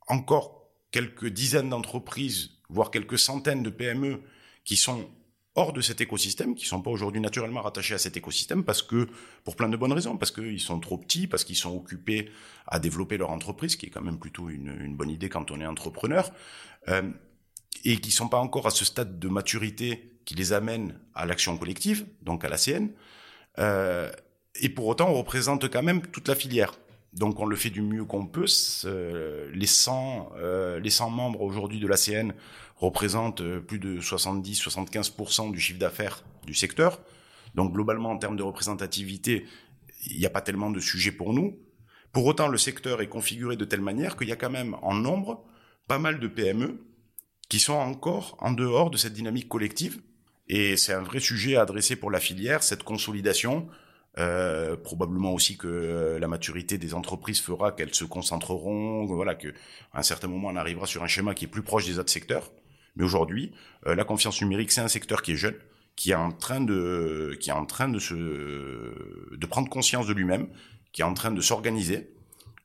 encore 0.08 0.68
quelques 0.90 1.28
dizaines 1.28 1.70
d'entreprises, 1.70 2.50
voire 2.68 2.90
quelques 2.90 3.20
centaines 3.20 3.62
de 3.62 3.70
PME 3.70 4.20
qui 4.64 4.76
sont 4.76 5.08
hors 5.56 5.72
de 5.72 5.80
cet 5.80 6.00
écosystème, 6.00 6.54
qui 6.54 6.66
sont 6.66 6.82
pas 6.82 6.90
aujourd'hui 6.90 7.20
naturellement 7.20 7.62
rattachés 7.62 7.94
à 7.94 7.98
cet 7.98 8.16
écosystème 8.16 8.62
parce 8.62 8.82
que, 8.82 9.08
pour 9.42 9.56
plein 9.56 9.68
de 9.68 9.76
bonnes 9.76 9.92
raisons, 9.92 10.16
parce 10.16 10.30
qu'ils 10.30 10.60
sont 10.60 10.78
trop 10.78 10.98
petits, 10.98 11.26
parce 11.26 11.44
qu'ils 11.44 11.56
sont 11.56 11.74
occupés 11.74 12.30
à 12.66 12.78
développer 12.78 13.16
leur 13.16 13.30
entreprise, 13.30 13.76
qui 13.76 13.86
est 13.86 13.90
quand 13.90 14.02
même 14.02 14.18
plutôt 14.18 14.50
une, 14.50 14.76
une 14.80 14.94
bonne 14.94 15.10
idée 15.10 15.28
quand 15.28 15.50
on 15.50 15.60
est 15.60 15.66
entrepreneur, 15.66 16.30
euh, 16.88 17.10
et 17.84 17.96
qui 17.98 18.10
sont 18.10 18.28
pas 18.28 18.38
encore 18.38 18.66
à 18.66 18.70
ce 18.70 18.84
stade 18.84 19.18
de 19.18 19.28
maturité 19.28 20.12
qui 20.26 20.34
les 20.34 20.52
amène 20.52 20.98
à 21.14 21.24
l'action 21.24 21.56
collective, 21.56 22.06
donc 22.22 22.44
à 22.44 22.48
la 22.48 22.58
CN. 22.58 22.88
Euh, 23.58 24.10
et 24.60 24.68
pour 24.68 24.86
autant, 24.86 25.08
on 25.08 25.14
représente 25.14 25.70
quand 25.70 25.82
même 25.82 26.02
toute 26.02 26.28
la 26.28 26.34
filière. 26.34 26.74
Donc 27.16 27.40
on 27.40 27.46
le 27.46 27.56
fait 27.56 27.70
du 27.70 27.82
mieux 27.82 28.04
qu'on 28.04 28.26
peut. 28.26 28.46
Euh, 28.84 29.50
les 29.52 29.66
100 29.66 30.32
euh, 30.36 30.78
les 30.80 30.90
100 30.90 31.10
membres 31.10 31.40
aujourd'hui 31.40 31.80
de 31.80 31.86
l'ACN 31.86 32.32
représentent 32.76 33.40
euh, 33.40 33.60
plus 33.60 33.78
de 33.78 34.00
70-75% 34.00 35.50
du 35.50 35.58
chiffre 35.58 35.78
d'affaires 35.78 36.24
du 36.46 36.54
secteur. 36.54 37.00
Donc 37.54 37.72
globalement, 37.72 38.10
en 38.10 38.18
termes 38.18 38.36
de 38.36 38.42
représentativité, 38.42 39.46
il 40.06 40.18
n'y 40.18 40.26
a 40.26 40.30
pas 40.30 40.42
tellement 40.42 40.70
de 40.70 40.78
sujets 40.78 41.12
pour 41.12 41.32
nous. 41.32 41.58
Pour 42.12 42.26
autant, 42.26 42.48
le 42.48 42.58
secteur 42.58 43.00
est 43.00 43.08
configuré 43.08 43.56
de 43.56 43.64
telle 43.64 43.80
manière 43.80 44.16
qu'il 44.16 44.28
y 44.28 44.32
a 44.32 44.36
quand 44.36 44.50
même 44.50 44.76
en 44.82 44.94
nombre 44.94 45.44
pas 45.88 45.98
mal 45.98 46.20
de 46.20 46.28
PME 46.28 46.80
qui 47.48 47.60
sont 47.60 47.74
encore 47.74 48.36
en 48.40 48.52
dehors 48.52 48.90
de 48.90 48.96
cette 48.96 49.14
dynamique 49.14 49.48
collective 49.48 50.00
et 50.48 50.76
c'est 50.76 50.92
un 50.92 51.02
vrai 51.02 51.20
sujet 51.20 51.56
à 51.56 51.62
adresser 51.62 51.96
pour 51.96 52.10
la 52.10 52.20
filière, 52.20 52.62
cette 52.62 52.82
consolidation. 52.82 53.68
Euh, 54.18 54.76
probablement 54.78 55.34
aussi 55.34 55.58
que 55.58 55.66
euh, 55.68 56.18
la 56.18 56.26
maturité 56.26 56.78
des 56.78 56.94
entreprises 56.94 57.38
fera 57.38 57.72
qu'elles 57.72 57.94
se 57.94 58.04
concentreront, 58.04 59.04
voilà, 59.04 59.34
que 59.34 59.48
à 59.92 59.98
un 59.98 60.02
certain 60.02 60.26
moment 60.26 60.48
on 60.48 60.56
arrivera 60.56 60.86
sur 60.86 61.02
un 61.02 61.06
schéma 61.06 61.34
qui 61.34 61.44
est 61.44 61.48
plus 61.48 61.62
proche 61.62 61.84
des 61.84 61.98
autres 61.98 62.10
secteurs. 62.10 62.50
Mais 62.96 63.04
aujourd'hui, 63.04 63.52
euh, 63.86 63.94
la 63.94 64.04
confiance 64.04 64.40
numérique, 64.40 64.72
c'est 64.72 64.80
un 64.80 64.88
secteur 64.88 65.20
qui 65.20 65.32
est 65.32 65.36
jeune, 65.36 65.56
qui 65.96 66.12
est 66.12 66.14
en 66.14 66.32
train 66.32 66.62
de, 66.62 67.36
qui 67.40 67.50
est 67.50 67.54
en 67.54 67.66
train 67.66 67.90
de 67.90 67.98
se, 67.98 68.14
de 68.14 69.46
prendre 69.46 69.68
conscience 69.68 70.06
de 70.06 70.14
lui-même, 70.14 70.48
qui 70.92 71.02
est 71.02 71.04
en 71.04 71.14
train 71.14 71.30
de 71.30 71.40
s'organiser. 71.42 72.10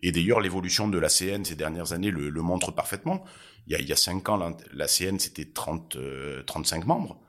Et 0.03 0.13
d'ailleurs, 0.13 0.39
l'évolution 0.39 0.87
de 0.87 0.97
la 0.97 1.09
CN 1.09 1.43
ces 1.43 1.55
dernières 1.55 1.91
années 1.91 2.11
le, 2.11 2.29
le 2.29 2.41
montre 2.41 2.71
parfaitement. 2.71 3.25
Il 3.67 3.73
y 3.73 3.75
a, 3.75 3.79
il 3.79 3.87
y 3.89 3.91
a 3.91 3.97
cinq 3.97 4.29
ans, 4.29 4.37
la, 4.37 4.55
la 4.73 4.87
CN 4.87 5.19
c'était 5.19 5.45
30, 5.45 5.97
35 6.45 6.85
membres. 6.85 7.19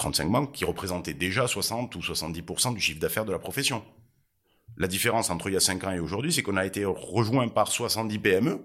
35 0.00 0.30
banques 0.30 0.52
qui 0.52 0.64
représentaient 0.64 1.12
déjà 1.12 1.46
60 1.46 1.94
ou 1.94 1.98
70% 1.98 2.72
du 2.72 2.80
chiffre 2.80 2.98
d'affaires 2.98 3.26
de 3.26 3.32
la 3.32 3.38
profession. 3.38 3.84
La 4.78 4.88
différence 4.88 5.28
entre 5.28 5.50
il 5.50 5.52
y 5.52 5.56
a 5.56 5.60
5 5.60 5.84
ans 5.84 5.90
et 5.90 6.00
aujourd'hui, 6.00 6.32
c'est 6.32 6.42
qu'on 6.42 6.56
a 6.56 6.64
été 6.64 6.86
rejoint 6.86 7.48
par 7.48 7.68
70 7.68 8.18
PME, 8.18 8.60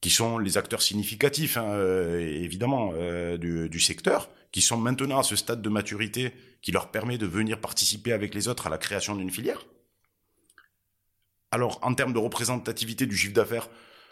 qui 0.00 0.10
sont 0.10 0.38
les 0.38 0.58
acteurs 0.58 0.80
significatifs, 0.80 1.56
hein, 1.56 1.72
euh, 1.72 2.20
évidemment, 2.20 2.92
euh, 2.94 3.36
du, 3.36 3.80
secteur, 3.80 4.30
qui 4.52 4.62
sont 4.62 4.76
maintenant 4.76 5.18
à 5.18 5.24
ce 5.24 5.34
stade 5.34 5.60
de 5.60 5.68
maturité 5.68 6.32
qui 6.60 6.70
leur 6.70 6.92
permet 6.92 7.18
de 7.18 7.26
venir 7.26 7.60
participer 7.60 8.12
avec 8.12 8.32
les 8.32 8.46
autres 8.46 8.68
à 8.68 8.70
la 8.70 8.78
création 8.78 9.16
d'une 9.16 9.30
filière. 9.30 9.66
Alors, 11.50 11.80
en 11.82 11.94
termes 11.94 12.12
de 12.12 12.18
représentativité 12.20 13.06
du 13.06 13.16
chiffre 13.16 13.34
d'affaires, 13.34 13.68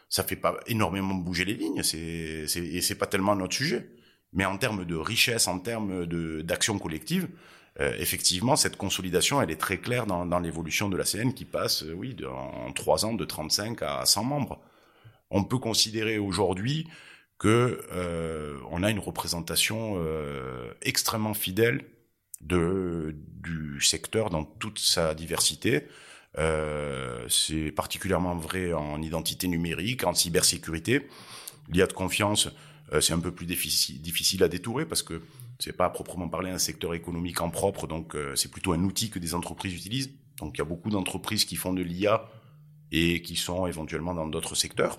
ça 0.08 0.24
fait 0.24 0.34
pas 0.34 0.58
énormément 0.66 1.14
bouger 1.14 1.44
les 1.44 1.54
lignes, 1.54 1.84
c'est, 1.84 2.48
c'est, 2.48 2.64
et 2.64 2.80
c'est 2.80 2.96
pas 2.96 3.06
tellement 3.06 3.36
notre 3.36 3.54
sujet. 3.54 3.88
Mais 4.32 4.44
en 4.44 4.56
termes 4.58 4.84
de 4.84 4.96
richesse, 4.96 5.48
en 5.48 5.58
termes 5.58 6.06
d'action 6.42 6.78
collective, 6.78 7.28
euh, 7.80 7.94
effectivement, 7.98 8.56
cette 8.56 8.76
consolidation, 8.76 9.40
elle 9.40 9.50
est 9.50 9.60
très 9.60 9.78
claire 9.78 10.06
dans, 10.06 10.40
l'évolution 10.40 10.88
de 10.88 10.96
la 10.96 11.04
CN 11.04 11.32
qui 11.32 11.44
passe, 11.44 11.82
euh, 11.82 11.92
oui, 11.92 12.16
en 12.28 12.72
trois 12.72 13.04
ans 13.04 13.14
de 13.14 13.24
35 13.24 13.82
à 13.82 14.04
100 14.04 14.24
membres. 14.24 14.60
On 15.30 15.44
peut 15.44 15.58
considérer 15.58 16.18
aujourd'hui 16.18 16.88
que 17.40 17.82
euh, 17.92 18.58
on 18.70 18.82
a 18.82 18.90
une 18.90 18.98
représentation 18.98 19.94
euh, 19.96 20.72
extrêmement 20.82 21.34
fidèle 21.34 21.84
du 22.42 23.80
secteur 23.80 24.30
dans 24.30 24.44
toute 24.44 24.78
sa 24.78 25.14
diversité. 25.14 25.86
Euh, 26.38 27.26
c'est 27.28 27.72
particulièrement 27.72 28.36
vrai 28.36 28.72
en 28.72 29.00
identité 29.02 29.48
numérique, 29.48 30.04
en 30.04 30.14
cybersécurité. 30.14 31.08
L'IA 31.68 31.86
de 31.86 31.92
confiance, 31.92 32.48
c'est 33.00 33.12
un 33.12 33.20
peu 33.20 33.32
plus 33.32 33.46
difficile, 33.46 34.00
difficile 34.00 34.42
à 34.42 34.48
détourer 34.48 34.84
parce 34.84 35.02
que 35.02 35.22
c'est 35.60 35.76
pas 35.76 35.84
à 35.84 35.90
proprement 35.90 36.28
parler 36.28 36.50
un 36.50 36.58
secteur 36.58 36.94
économique 36.94 37.40
en 37.40 37.50
propre, 37.50 37.86
donc 37.86 38.16
euh, 38.16 38.34
c'est 38.34 38.50
plutôt 38.50 38.72
un 38.72 38.82
outil 38.82 39.10
que 39.10 39.18
des 39.18 39.34
entreprises 39.34 39.74
utilisent. 39.74 40.10
Donc 40.38 40.56
il 40.56 40.58
y 40.58 40.62
a 40.62 40.64
beaucoup 40.64 40.90
d'entreprises 40.90 41.44
qui 41.44 41.56
font 41.56 41.74
de 41.74 41.82
l'IA 41.82 42.28
et 42.92 43.20
qui 43.22 43.36
sont 43.36 43.66
éventuellement 43.66 44.14
dans 44.14 44.26
d'autres 44.26 44.54
secteurs. 44.54 44.98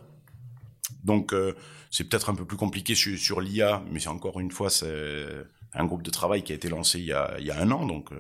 Donc 1.04 1.34
euh, 1.34 1.56
c'est 1.90 2.08
peut-être 2.08 2.30
un 2.30 2.36
peu 2.36 2.46
plus 2.46 2.58
compliqué 2.58 2.94
sur, 2.94 3.18
sur 3.18 3.42
l'IA, 3.42 3.84
mais 3.92 4.00
c'est 4.00 4.10
encore 4.10 4.40
une 4.40 4.52
fois 4.52 4.70
c'est 4.70 5.26
un 5.74 5.86
groupe 5.86 6.04
de 6.04 6.12
travail 6.12 6.44
qui 6.44 6.52
a 6.52 6.56
été 6.56 6.70
lancé 6.70 7.00
il 7.00 7.06
y 7.06 7.14
a, 7.14 7.36
il 7.40 7.46
y 7.46 7.52
a 7.52 7.60
un 7.60 7.72
an, 7.72 7.86
donc 7.88 8.12
euh, 8.12 8.18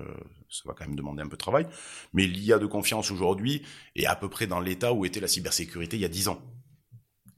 ça 0.50 0.64
va 0.66 0.74
quand 0.74 0.86
même 0.86 0.96
demander 0.96 1.22
un 1.22 1.28
peu 1.28 1.38
de 1.38 1.42
travail. 1.42 1.68
Mais 2.14 2.26
l'IA 2.26 2.58
de 2.58 2.66
confiance 2.66 3.12
aujourd'hui 3.12 3.62
est 3.96 4.08
à 4.08 4.16
peu 4.16 4.30
près 4.30 4.48
dans 4.48 4.60
l'état 4.60 4.94
où 4.94 5.06
était 5.06 5.20
la 5.20 5.28
cybersécurité 5.28 5.96
il 5.98 6.02
y 6.02 6.06
a 6.06 6.10
dix 6.10 6.28
ans. 6.28 6.42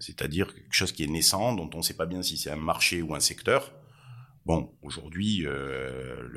C'est-à-dire 0.04 0.54
quelque 0.54 0.74
chose 0.74 0.92
qui 0.92 1.04
est 1.04 1.08
naissant, 1.08 1.54
dont 1.54 1.70
on 1.74 1.78
ne 1.78 1.84
sait 1.84 1.96
pas 1.96 2.06
bien 2.06 2.22
si 2.22 2.38
c'est 2.38 2.52
un 2.52 2.58
marché 2.58 3.02
ou 3.02 3.16
un 3.16 3.20
secteur. 3.20 3.72
Bon, 4.46 4.78
aujourd'hui, 4.82 5.46
euh, 5.46 6.28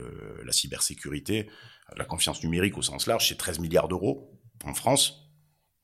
la 0.44 0.52
cybersécurité, 0.52 1.50
la 1.96 2.04
confiance 2.04 2.42
numérique 2.44 2.78
au 2.78 2.82
sens 2.82 3.06
large, 3.06 3.28
c'est 3.28 3.36
13 3.36 3.58
milliards 3.58 3.88
d'euros 3.88 4.40
en 4.64 4.74
France. 4.74 5.22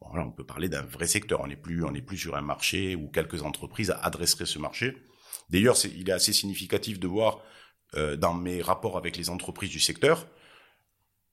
On 0.01 0.31
peut 0.31 0.47
parler 0.47 0.69
d'un 0.69 0.83
vrai 0.83 1.07
secteur. 1.07 1.41
On 1.41 1.47
n'est 1.47 1.57
plus, 1.57 1.85
on 1.85 1.91
n'est 1.91 2.03
plus 2.03 2.19
sur 2.19 2.37
un 2.37 2.43
marché 2.43 2.95
où 2.95 3.09
quelques 3.09 3.43
entreprises 3.43 3.95
adresseraient 4.03 4.47
ce 4.47 4.59
marché. 4.59 4.97
D'ailleurs, 5.51 5.77
il 5.85 6.09
est 6.09 6.13
assez 6.13 6.33
significatif 6.33 7.01
de 7.01 7.09
voir 7.09 7.43
euh, 7.95 8.17
dans 8.17 8.35
mes 8.35 8.63
rapports 8.63 8.97
avec 8.97 9.17
les 9.17 9.31
entreprises 9.31 9.71
du 9.71 9.81
secteur 9.81 10.27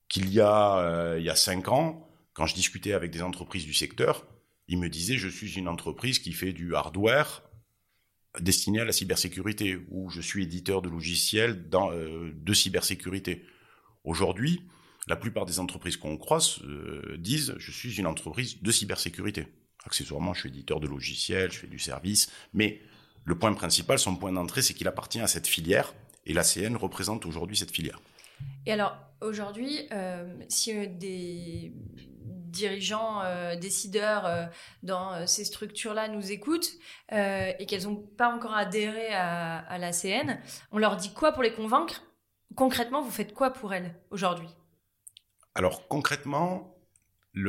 qu'il 0.07 0.33
y 0.33 0.39
a, 0.39 0.79
euh, 0.79 1.19
il 1.19 1.25
y 1.25 1.29
a 1.29 1.35
cinq 1.35 1.67
ans, 1.67 2.09
quand 2.33 2.47
je 2.47 2.55
discutais 2.55 2.93
avec 2.93 3.11
des 3.11 3.21
entreprises 3.21 3.65
du 3.65 3.73
secteur, 3.73 4.25
ils 4.69 4.77
me 4.77 4.87
disaient 4.87 5.17
je 5.17 5.27
suis 5.27 5.53
une 5.55 5.67
entreprise 5.67 6.19
qui 6.19 6.31
fait 6.31 6.53
du 6.53 6.75
hardware 6.75 7.43
destiné 8.39 8.79
à 8.79 8.85
la 8.85 8.91
cybersécurité 8.91 9.79
ou 9.89 10.09
je 10.09 10.21
suis 10.21 10.43
éditeur 10.43 10.81
de 10.83 10.89
logiciels 10.89 11.67
euh, 11.73 12.31
de 12.33 12.53
cybersécurité. 12.53 13.43
Aujourd'hui, 14.03 14.61
la 15.07 15.15
plupart 15.15 15.47
des 15.47 15.59
entreprises 15.59 15.97
qu'on 15.97 16.17
croise 16.17 16.59
euh, 16.63 17.17
disent 17.17 17.55
je 17.57 17.71
suis 17.71 17.97
une 17.97 18.05
entreprise 18.05 18.61
de 18.61 18.71
cybersécurité. 18.71 19.47
Accessoirement, 19.85 20.35
je 20.35 20.41
suis 20.41 20.49
éditeur 20.49 20.79
de 20.79 20.87
logiciels, 20.87 21.51
je 21.51 21.59
fais 21.59 21.67
du 21.67 21.79
service, 21.79 22.31
mais 22.53 22.79
le 23.25 23.37
point 23.37 23.53
principal, 23.53 23.97
son 23.97 24.15
point 24.15 24.31
d'entrée, 24.31 24.61
c'est 24.61 24.75
qu'il 24.75 24.87
appartient 24.87 25.19
à 25.19 25.27
cette 25.27 25.47
filière 25.47 25.95
et 26.27 26.33
l'ACN 26.33 26.75
représente 26.75 27.25
aujourd'hui 27.25 27.57
cette 27.57 27.71
filière. 27.71 27.99
Et 28.65 28.73
alors, 28.73 28.95
aujourd'hui, 29.21 29.87
euh, 29.91 30.27
si 30.47 30.77
euh, 30.77 30.85
des 30.87 31.73
dirigeants, 32.05 33.21
euh, 33.21 33.55
décideurs 33.55 34.49
dans 34.81 35.27
ces 35.27 35.45
structures-là 35.45 36.07
nous 36.07 36.31
écoutent 36.31 36.71
et 37.11 37.65
qu'elles 37.67 37.83
n'ont 37.83 37.95
pas 37.95 38.33
encore 38.33 38.55
adhéré 38.55 39.13
à, 39.13 39.59
à 39.59 39.77
l'ACN, 39.77 40.39
on 40.71 40.79
leur 40.79 40.95
dit 40.95 41.13
quoi 41.13 41.31
pour 41.31 41.43
les 41.43 41.53
convaincre? 41.53 42.01
Concrètement, 42.55 43.03
vous 43.03 43.11
faites 43.11 43.35
quoi 43.35 43.51
pour 43.51 43.73
elles 43.73 43.95
aujourd'hui? 44.09 44.49
Alors 45.53 45.87
concrètement, 45.87 46.75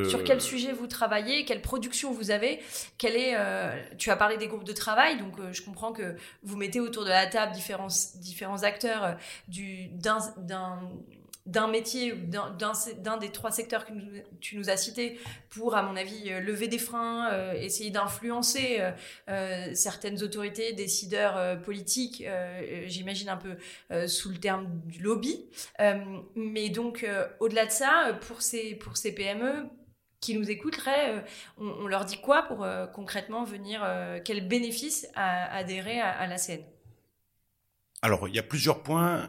Sur 0.08 0.24
quel 0.24 0.40
sujet 0.40 0.72
vous 0.72 0.86
travaillez 0.86 1.44
Quelle 1.44 1.62
production 1.62 2.12
vous 2.12 2.30
avez 2.30 2.60
est 3.02 3.34
euh, 3.34 3.70
Tu 3.98 4.10
as 4.10 4.16
parlé 4.16 4.36
des 4.36 4.48
groupes 4.48 4.64
de 4.64 4.72
travail, 4.72 5.18
donc 5.18 5.38
euh, 5.38 5.52
je 5.52 5.62
comprends 5.62 5.92
que 5.92 6.16
vous 6.42 6.56
mettez 6.56 6.80
autour 6.80 7.04
de 7.04 7.08
la 7.08 7.26
table 7.26 7.52
différents, 7.52 7.88
différents 8.16 8.62
acteurs 8.62 9.04
euh, 9.04 9.12
du, 9.48 9.88
d'un, 9.88 10.18
d'un, 11.46 11.68
métier 11.68 12.12
d'un, 12.12 13.16
des 13.16 13.30
trois 13.30 13.50
secteurs 13.50 13.84
que 13.84 13.92
tu 14.40 14.56
nous 14.56 14.70
as 14.70 14.76
cités 14.76 15.18
pour, 15.48 15.74
à 15.74 15.82
mon 15.82 15.96
avis, 15.96 16.30
lever 16.40 16.68
des 16.68 16.78
freins, 16.78 17.52
essayer 17.54 17.90
d'influencer 17.90 18.80
certaines 19.74 20.22
autorités, 20.22 20.72
décideurs 20.74 21.60
politiques, 21.62 22.24
j'imagine 22.86 23.30
un 23.30 23.36
peu 23.36 23.56
sous 24.06 24.30
le 24.30 24.36
terme 24.36 24.68
du 24.86 25.02
lobby. 25.02 25.44
Mais 26.36 26.68
donc, 26.68 27.04
au-delà 27.40 27.66
de 27.66 27.72
ça, 27.72 28.16
pour 28.28 28.42
ces, 28.42 28.76
pour 28.76 28.96
ces 28.96 29.12
PME, 29.12 29.68
qui 30.20 30.36
nous 30.36 30.50
écouteraient, 30.50 31.16
euh, 31.16 31.20
on, 31.58 31.86
leur 31.86 32.04
dit 32.04 32.20
quoi 32.20 32.42
pour 32.42 32.62
euh, 32.62 32.86
concrètement 32.86 33.44
venir, 33.44 33.80
euh, 33.82 34.20
quel 34.24 34.46
bénéfice 34.46 35.08
à, 35.14 35.54
adhérer 35.54 36.00
à, 36.00 36.10
à 36.10 36.26
l'ACN 36.26 36.62
Alors, 38.02 38.28
il 38.28 38.34
y 38.34 38.38
a 38.38 38.42
plusieurs 38.42 38.82
points 38.82 39.26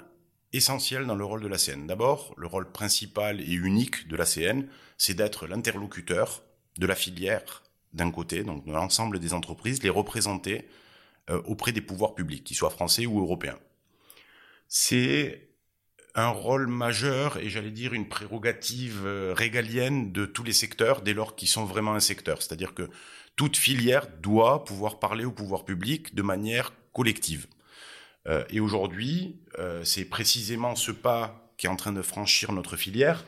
essentiels 0.53 1.05
dans 1.05 1.15
le 1.15 1.23
rôle 1.23 1.41
de 1.41 1.47
l'ACN. 1.47 1.87
D'abord, 1.87 2.33
le 2.37 2.47
rôle 2.47 2.69
principal 2.71 3.39
et 3.39 3.53
unique 3.53 4.07
de 4.09 4.17
l'ACN, 4.17 4.67
c'est 4.97 5.13
d'être 5.13 5.47
l'interlocuteur 5.47 6.43
de 6.77 6.85
la 6.85 6.95
filière 6.95 7.63
d'un 7.93 8.11
côté, 8.11 8.43
donc 8.43 8.65
de 8.65 8.71
l'ensemble 8.71 9.19
des 9.19 9.33
entreprises, 9.33 9.81
les 9.83 9.89
représenter 9.89 10.67
auprès 11.45 11.71
des 11.71 11.81
pouvoirs 11.81 12.15
publics, 12.15 12.43
qu'ils 12.43 12.57
soient 12.57 12.69
français 12.69 13.05
ou 13.05 13.19
européens. 13.19 13.59
C'est 14.67 15.50
un 16.15 16.29
rôle 16.29 16.67
majeur 16.67 17.37
et 17.37 17.49
j'allais 17.49 17.71
dire 17.71 17.93
une 17.93 18.07
prérogative 18.07 19.01
euh, 19.05 19.33
régalienne 19.35 20.11
de 20.11 20.25
tous 20.25 20.43
les 20.43 20.53
secteurs 20.53 21.01
dès 21.01 21.13
lors 21.13 21.35
qu'ils 21.35 21.47
sont 21.47 21.65
vraiment 21.65 21.93
un 21.93 21.99
secteur. 21.99 22.41
C'est-à-dire 22.41 22.73
que 22.73 22.89
toute 23.35 23.57
filière 23.57 24.07
doit 24.21 24.65
pouvoir 24.65 24.99
parler 24.99 25.25
au 25.25 25.31
pouvoir 25.31 25.63
public 25.65 26.13
de 26.13 26.21
manière 26.21 26.73
collective. 26.93 27.47
Euh, 28.27 28.43
et 28.49 28.59
aujourd'hui, 28.59 29.39
euh, 29.57 29.83
c'est 29.83 30.05
précisément 30.05 30.75
ce 30.75 30.91
pas 30.91 31.41
qui 31.57 31.67
est 31.67 31.69
en 31.69 31.75
train 31.75 31.93
de 31.93 32.01
franchir 32.01 32.51
notre 32.51 32.75
filière, 32.75 33.23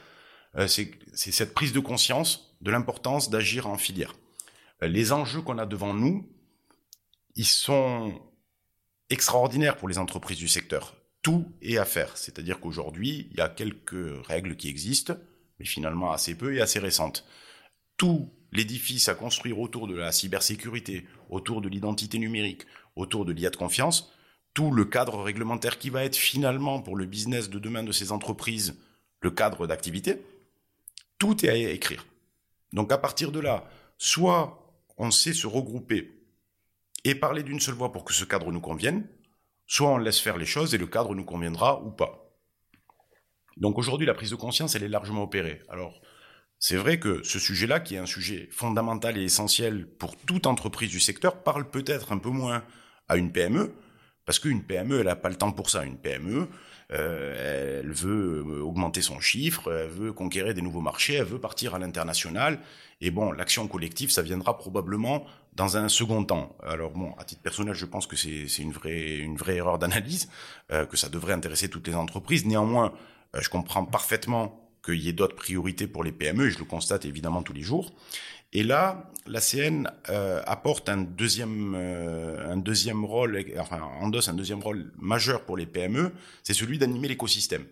euh, 0.57 0.67
c'est 0.67 0.91
cette 1.13 1.53
prise 1.53 1.73
de 1.73 1.79
conscience 1.79 2.55
de 2.61 2.71
l'importance 2.71 3.29
d'agir 3.29 3.67
en 3.67 3.77
filière. 3.77 4.15
Euh, 4.81 4.87
les 4.87 5.11
enjeux 5.11 5.41
qu'on 5.41 5.57
a 5.57 5.65
devant 5.65 5.93
nous, 5.93 6.27
ils 7.35 7.45
sont 7.45 8.19
extraordinaires 9.09 9.77
pour 9.77 9.87
les 9.87 9.97
entreprises 9.97 10.37
du 10.37 10.47
secteur 10.47 10.95
tout 11.23 11.51
est 11.61 11.77
à 11.77 11.85
faire. 11.85 12.15
C'est-à-dire 12.17 12.59
qu'aujourd'hui, 12.59 13.27
il 13.31 13.37
y 13.37 13.41
a 13.41 13.49
quelques 13.49 14.25
règles 14.27 14.55
qui 14.55 14.69
existent, 14.69 15.15
mais 15.57 15.65
finalement 15.65 16.11
assez 16.11 16.35
peu 16.35 16.53
et 16.53 16.61
assez 16.61 16.79
récentes. 16.79 17.25
Tout 17.97 18.31
l'édifice 18.51 19.09
à 19.09 19.15
construire 19.15 19.59
autour 19.59 19.87
de 19.87 19.95
la 19.95 20.11
cybersécurité, 20.11 21.07
autour 21.29 21.61
de 21.61 21.69
l'identité 21.69 22.19
numérique, 22.19 22.63
autour 22.95 23.25
de 23.25 23.31
l'IA 23.31 23.49
de 23.49 23.55
confiance, 23.55 24.13
tout 24.53 24.69
le 24.69 24.85
cadre 24.85 25.23
réglementaire 25.23 25.79
qui 25.79 25.89
va 25.89 26.03
être 26.03 26.15
finalement 26.15 26.81
pour 26.81 26.95
le 26.95 27.05
business 27.05 27.49
de 27.49 27.57
demain 27.57 27.83
de 27.83 27.91
ces 27.91 28.11
entreprises 28.11 28.75
le 29.21 29.31
cadre 29.31 29.65
d'activité, 29.65 30.21
tout 31.17 31.45
est 31.45 31.49
à 31.49 31.55
écrire. 31.55 32.05
Donc 32.73 32.91
à 32.91 32.97
partir 32.97 33.31
de 33.31 33.39
là, 33.39 33.67
soit 33.97 34.77
on 34.97 35.09
sait 35.09 35.33
se 35.33 35.47
regrouper 35.47 36.11
et 37.05 37.15
parler 37.15 37.41
d'une 37.41 37.61
seule 37.61 37.75
voix 37.75 37.91
pour 37.91 38.03
que 38.03 38.13
ce 38.13 38.25
cadre 38.25 38.51
nous 38.51 38.59
convienne, 38.59 39.07
soit 39.67 39.89
on 39.89 39.97
laisse 39.97 40.19
faire 40.19 40.37
les 40.37 40.45
choses 40.45 40.73
et 40.73 40.77
le 40.77 40.87
cadre 40.87 41.15
nous 41.15 41.25
conviendra 41.25 41.81
ou 41.83 41.91
pas. 41.91 42.23
Donc 43.57 43.77
aujourd'hui, 43.77 44.07
la 44.07 44.13
prise 44.13 44.31
de 44.31 44.35
conscience, 44.35 44.75
elle 44.75 44.83
est 44.83 44.89
largement 44.89 45.23
opérée. 45.23 45.61
Alors, 45.69 46.01
c'est 46.59 46.77
vrai 46.77 46.99
que 46.99 47.23
ce 47.23 47.39
sujet-là, 47.39 47.79
qui 47.79 47.95
est 47.95 47.99
un 47.99 48.05
sujet 48.05 48.47
fondamental 48.51 49.17
et 49.17 49.23
essentiel 49.23 49.85
pour 49.85 50.15
toute 50.15 50.47
entreprise 50.47 50.89
du 50.89 50.99
secteur, 50.99 51.43
parle 51.43 51.69
peut-être 51.69 52.11
un 52.11 52.17
peu 52.17 52.29
moins 52.29 52.63
à 53.09 53.17
une 53.17 53.31
PME, 53.31 53.73
parce 54.25 54.39
qu'une 54.39 54.63
PME, 54.63 54.99
elle 54.99 55.07
n'a 55.07 55.15
pas 55.15 55.29
le 55.29 55.35
temps 55.35 55.51
pour 55.51 55.69
ça. 55.69 55.83
Une 55.83 55.97
PME, 55.97 56.47
euh, 56.91 57.81
elle 57.81 57.91
veut 57.91 58.61
augmenter 58.61 59.01
son 59.01 59.19
chiffre, 59.19 59.71
elle 59.71 59.89
veut 59.89 60.13
conquérir 60.13 60.53
des 60.53 60.61
nouveaux 60.61 60.81
marchés, 60.81 61.15
elle 61.15 61.25
veut 61.25 61.39
partir 61.39 61.75
à 61.75 61.79
l'international. 61.79 62.59
Et 63.01 63.11
bon, 63.11 63.31
l'action 63.31 63.67
collective, 63.67 64.11
ça 64.11 64.21
viendra 64.21 64.57
probablement 64.57 65.25
dans 65.55 65.77
un 65.77 65.89
second 65.89 66.23
temps. 66.23 66.55
Alors 66.63 66.91
bon, 66.91 67.13
à 67.17 67.23
titre 67.23 67.41
personnel, 67.41 67.75
je 67.75 67.85
pense 67.85 68.07
que 68.07 68.15
c'est 68.15 68.47
une 68.59 68.71
vraie, 68.71 69.17
une 69.17 69.35
vraie 69.35 69.55
erreur 69.55 69.79
d'analyse, 69.79 70.29
euh, 70.71 70.85
que 70.85 70.97
ça 70.97 71.09
devrait 71.09 71.33
intéresser 71.33 71.69
toutes 71.69 71.87
les 71.87 71.95
entreprises. 71.95 72.45
Néanmoins, 72.45 72.93
euh, 73.35 73.41
je 73.41 73.49
comprends 73.49 73.85
parfaitement 73.85 74.59
qu'il 74.83 75.01
y 75.01 75.09
ait 75.09 75.13
d'autres 75.13 75.35
priorités 75.35 75.87
pour 75.87 76.03
les 76.03 76.11
PME, 76.11 76.47
et 76.47 76.51
je 76.51 76.59
le 76.59 76.65
constate 76.65 77.05
évidemment 77.05 77.41
tous 77.41 77.53
les 77.53 77.61
jours. 77.61 77.93
Et 78.53 78.63
là, 78.63 79.11
la 79.25 79.41
CN 79.41 79.87
euh, 80.09 80.41
apporte 80.45 80.87
un 80.89 80.97
deuxième, 80.97 81.73
euh, 81.75 82.51
un 82.51 82.57
deuxième 82.57 83.03
rôle, 83.03 83.43
enfin 83.57 83.81
endosse 83.99 84.29
un 84.29 84.33
deuxième 84.33 84.61
rôle 84.61 84.91
majeur 84.97 85.43
pour 85.45 85.57
les 85.57 85.65
PME, 85.65 86.11
c'est 86.43 86.53
celui 86.53 86.77
d'animer 86.77 87.07
l'écosystème. 87.07 87.65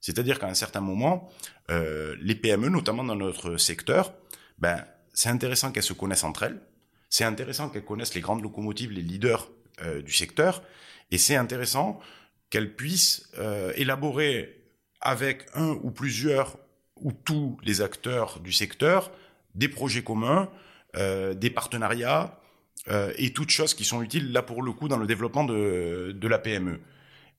C'est-à-dire 0.00 0.38
qu'à 0.38 0.48
un 0.48 0.54
certain 0.54 0.82
moment, 0.82 1.30
euh, 1.70 2.14
les 2.20 2.34
PME, 2.34 2.68
notamment 2.68 3.04
dans 3.04 3.16
notre 3.16 3.56
secteur, 3.56 4.12
ben 4.58 4.84
c'est 5.14 5.30
intéressant 5.30 5.72
qu'elles 5.72 5.82
se 5.82 5.94
connaissent 5.94 6.24
entre 6.24 6.42
elles, 6.42 6.60
c'est 7.08 7.24
intéressant 7.24 7.70
qu'elles 7.70 7.86
connaissent 7.86 8.14
les 8.14 8.20
grandes 8.20 8.42
locomotives, 8.42 8.90
les 8.90 9.00
leaders 9.00 9.48
euh, 9.82 10.02
du 10.02 10.12
secteur, 10.12 10.62
et 11.10 11.16
c'est 11.16 11.36
intéressant 11.36 12.00
qu'elles 12.50 12.74
puissent 12.74 13.30
euh, 13.38 13.72
élaborer 13.76 14.62
avec 15.00 15.46
un 15.54 15.78
ou 15.82 15.90
plusieurs 15.90 16.58
ou 16.96 17.12
tous 17.12 17.56
les 17.62 17.80
acteurs 17.80 18.40
du 18.40 18.52
secteur 18.52 19.10
des 19.54 19.68
projets 19.68 20.02
communs, 20.02 20.48
euh, 20.96 21.34
des 21.34 21.50
partenariats 21.50 22.38
euh, 22.88 23.12
et 23.16 23.32
toutes 23.32 23.50
choses 23.50 23.74
qui 23.74 23.84
sont 23.84 24.02
utiles 24.02 24.32
là 24.32 24.42
pour 24.42 24.62
le 24.62 24.72
coup 24.72 24.88
dans 24.88 24.98
le 24.98 25.06
développement 25.06 25.44
de, 25.44 26.12
de 26.14 26.28
la 26.28 26.38
PME. 26.38 26.80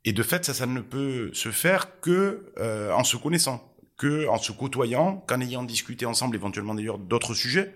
Et 0.06 0.14
de 0.14 0.24
fait, 0.24 0.46
ça, 0.46 0.54
ça 0.54 0.68
ne 0.68 0.82
peut 0.82 1.32
se 1.34 1.50
faire 1.50 2.00
que 2.00 2.52
euh, 2.60 2.92
en 2.92 3.04
se 3.04 3.18
connaissant, 3.18 3.76
que 3.98 4.28
en 4.28 4.38
se 4.38 4.52
côtoyant, 4.52 5.24
qu'en 5.28 5.42
ayant 5.42 5.64
discuté 5.64 6.06
ensemble 6.06 6.36
éventuellement 6.36 6.76
d'ailleurs 6.76 7.00
d'autres 7.00 7.34
sujets, 7.34 7.76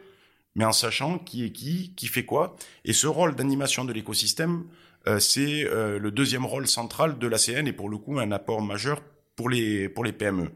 mais 0.55 0.63
en 0.63 0.71
sachant 0.71 1.17
qui 1.17 1.45
est 1.45 1.51
qui, 1.51 1.93
qui 1.95 2.07
fait 2.07 2.25
quoi. 2.25 2.55
Et 2.85 2.93
ce 2.93 3.07
rôle 3.07 3.35
d'animation 3.35 3.83
de 3.83 3.93
l'écosystème, 3.93 4.65
euh, 5.07 5.19
c'est 5.19 5.65
euh, 5.65 5.97
le 5.97 6.11
deuxième 6.11 6.45
rôle 6.45 6.67
central 6.67 7.17
de 7.17 7.27
l'ACN 7.27 7.67
et 7.67 7.73
pour 7.73 7.89
le 7.89 7.97
coup 7.97 8.19
un 8.19 8.31
apport 8.31 8.61
majeur 8.61 9.01
pour 9.35 9.49
les 9.49 9.89
pour 9.89 10.03
les 10.03 10.13
PME. 10.13 10.51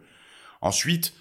Ensuite, 0.61 1.15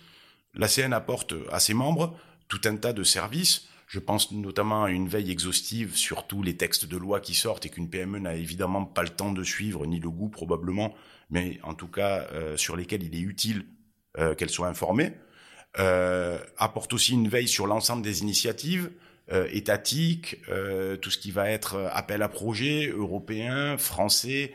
l'ACN 0.54 0.92
apporte 0.92 1.34
à 1.50 1.60
ses 1.60 1.72
membres 1.72 2.14
tout 2.52 2.68
un 2.68 2.76
tas 2.76 2.92
de 2.92 3.02
services. 3.02 3.66
Je 3.86 3.98
pense 3.98 4.30
notamment 4.30 4.84
à 4.84 4.90
une 4.90 5.08
veille 5.08 5.30
exhaustive 5.30 5.96
sur 5.96 6.26
tous 6.26 6.42
les 6.42 6.54
textes 6.54 6.84
de 6.84 6.98
loi 6.98 7.20
qui 7.20 7.34
sortent 7.34 7.64
et 7.64 7.70
qu'une 7.70 7.88
PME 7.88 8.18
n'a 8.18 8.34
évidemment 8.34 8.84
pas 8.84 9.02
le 9.02 9.08
temps 9.08 9.32
de 9.32 9.42
suivre, 9.42 9.86
ni 9.86 10.00
le 10.00 10.10
goût 10.10 10.28
probablement, 10.28 10.94
mais 11.30 11.58
en 11.62 11.72
tout 11.72 11.88
cas 11.88 12.26
euh, 12.32 12.58
sur 12.58 12.76
lesquels 12.76 13.02
il 13.04 13.14
est 13.14 13.20
utile 13.20 13.64
euh, 14.18 14.34
qu'elle 14.34 14.50
soit 14.50 14.68
informée. 14.68 15.14
Euh, 15.78 16.38
apporte 16.58 16.92
aussi 16.92 17.14
une 17.14 17.28
veille 17.28 17.48
sur 17.48 17.66
l'ensemble 17.66 18.02
des 18.02 18.20
initiatives 18.20 18.90
euh, 19.32 19.48
étatiques, 19.50 20.36
euh, 20.50 20.98
tout 20.98 21.10
ce 21.10 21.16
qui 21.16 21.30
va 21.30 21.48
être 21.48 21.88
appel 21.94 22.20
à 22.20 22.28
projets 22.28 22.88
européens, 22.88 23.78
français, 23.78 24.52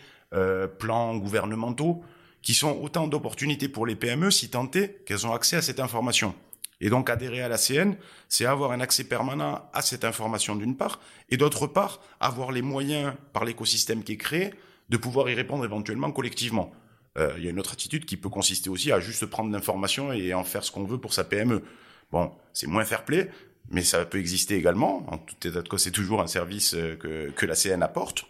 plans 0.77 1.15
gouvernementaux, 1.15 2.03
qui 2.43 2.53
sont 2.53 2.77
autant 2.81 3.07
d'opportunités 3.07 3.69
pour 3.69 3.87
les 3.87 3.95
PME 3.95 4.29
si 4.29 4.49
tant 4.49 4.69
est 4.71 5.03
qu'elles 5.05 5.25
ont 5.25 5.33
accès 5.33 5.55
à 5.55 5.61
cette 5.61 5.79
information. 5.79 6.35
Et 6.79 6.89
donc 6.89 7.09
adhérer 7.09 7.41
à 7.41 7.47
la 7.47 7.57
CN, 7.57 7.95
c'est 8.29 8.45
avoir 8.45 8.71
un 8.71 8.79
accès 8.79 9.03
permanent 9.03 9.69
à 9.73 9.81
cette 9.81 10.05
information 10.05 10.55
d'une 10.55 10.77
part, 10.77 10.99
et 11.29 11.37
d'autre 11.37 11.67
part, 11.67 12.01
avoir 12.19 12.51
les 12.51 12.61
moyens 12.61 13.13
par 13.33 13.45
l'écosystème 13.45 14.03
qui 14.03 14.13
est 14.13 14.17
créé 14.17 14.53
de 14.89 14.97
pouvoir 14.97 15.29
y 15.29 15.33
répondre 15.33 15.65
éventuellement 15.65 16.11
collectivement. 16.11 16.71
Euh, 17.17 17.33
il 17.37 17.43
y 17.43 17.47
a 17.47 17.49
une 17.49 17.59
autre 17.59 17.73
attitude 17.73 18.05
qui 18.05 18.15
peut 18.15 18.29
consister 18.29 18.69
aussi 18.69 18.91
à 18.91 18.99
juste 18.99 19.25
prendre 19.25 19.51
l'information 19.51 20.13
et 20.13 20.33
en 20.33 20.43
faire 20.43 20.63
ce 20.63 20.71
qu'on 20.71 20.83
veut 20.83 20.99
pour 20.99 21.13
sa 21.13 21.23
PME. 21.23 21.63
Bon, 22.11 22.31
c'est 22.53 22.67
moins 22.67 22.85
fair 22.85 23.05
play, 23.05 23.29
mais 23.69 23.81
ça 23.81 24.05
peut 24.05 24.19
exister 24.19 24.55
également. 24.55 25.11
En 25.11 25.17
tout 25.17 25.35
état 25.47 25.61
de 25.61 25.67
cause, 25.67 25.81
c'est 25.81 25.91
toujours 25.91 26.21
un 26.21 26.27
service 26.27 26.75
euh, 26.75 26.95
que, 26.95 27.31
que 27.31 27.45
la 27.45 27.55
CN 27.55 27.81
apporte. 27.81 28.25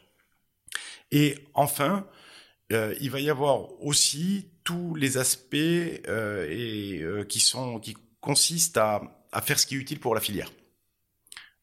Et 1.12 1.36
enfin, 1.54 2.06
euh, 2.74 2.94
il 3.00 3.10
va 3.10 3.20
y 3.20 3.30
avoir 3.30 3.82
aussi 3.82 4.50
tous 4.64 4.96
les 4.96 5.18
aspects 5.18 5.56
euh, 5.56 6.48
et, 6.50 7.00
euh, 7.02 7.24
qui 7.24 7.40
sont 7.40 7.80
qui 7.80 7.96
consistent 8.20 8.78
à, 8.78 9.02
à 9.32 9.42
faire 9.42 9.60
ce 9.60 9.66
qui 9.66 9.76
est 9.76 9.80
utile 9.80 10.00
pour 10.00 10.16
la 10.16 10.22
filière. 10.22 10.52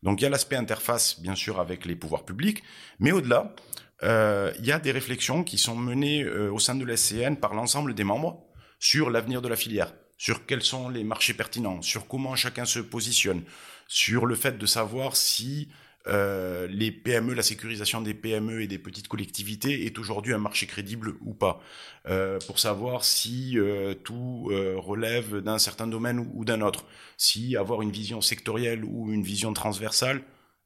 Donc 0.03 0.21
il 0.21 0.25
y 0.25 0.27
a 0.27 0.31
l'aspect 0.31 0.57
interface, 0.57 1.21
bien 1.21 1.35
sûr, 1.35 1.59
avec 1.59 1.87
les 1.87 1.97
pouvoirs 1.97 2.25
publics, 2.25 2.63
mais 2.99 3.11
au-delà, 3.11 3.55
euh, 4.03 4.53
il 4.59 4.67
y 4.67 4.73
a 4.73 4.79
des 4.79 4.93
réflexions 4.93 5.45
qui 5.45 5.57
sont 5.57 5.77
menées 5.77 6.23
euh, 6.23 6.53
au 6.53 6.59
sein 6.59 6.75
de 6.75 6.85
l'SCN 6.85 7.37
par 7.37 7.55
l'ensemble 7.55 7.95
des 7.95 8.05
membres 8.05 8.45
sur 8.79 9.09
l'avenir 9.09 9.41
de 9.41 9.49
la 9.49 9.57
filière, 9.57 9.95
sur 10.19 10.45
quels 10.45 10.63
sont 10.63 10.91
les 10.91 11.05
marchés 11.05 11.33
pertinents, 11.33 11.81
sur 11.81 12.07
comment 12.07 12.37
chacun 12.37 12.67
se 12.67 12.81
positionne, 12.81 13.45
sur 13.89 14.27
le 14.27 14.35
fait 14.35 14.59
de 14.59 14.67
savoir 14.67 15.17
si 15.17 15.71
euh, 16.07 16.67
les 16.67 16.93
PME, 16.93 17.33
la 17.33 17.43
sécurisation 17.43 18.03
des 18.03 18.13
PME 18.13 18.61
et 18.63 18.67
des 18.67 18.79
petites 18.79 19.09
collectivités 19.09 19.87
est 19.87 19.99
aujourd'hui 19.99 20.35
un 20.35 20.39
marché 20.39 20.67
crédible 20.67 21.15
ou 21.23 21.33
pas, 21.33 21.61
euh, 22.09 22.39
pour 22.47 22.59
savoir 22.59 23.05
si 23.05 23.59
euh, 23.59 23.95
tout 23.95 24.49
euh, 24.51 24.75
relève 24.77 25.39
d'un 25.39 25.59
certain 25.59 25.87
domaine 25.87 26.19
ou, 26.35 26.45
d'un 26.45 26.61
autre, 26.61 26.85
si 27.17 27.57
avoir 27.57 27.81
une 27.81 27.91
vision 27.91 28.21
sectorielle 28.21 28.85
ou 28.85 29.13
une 29.13 29.23
vision 29.23 29.55
transversale 29.55 30.23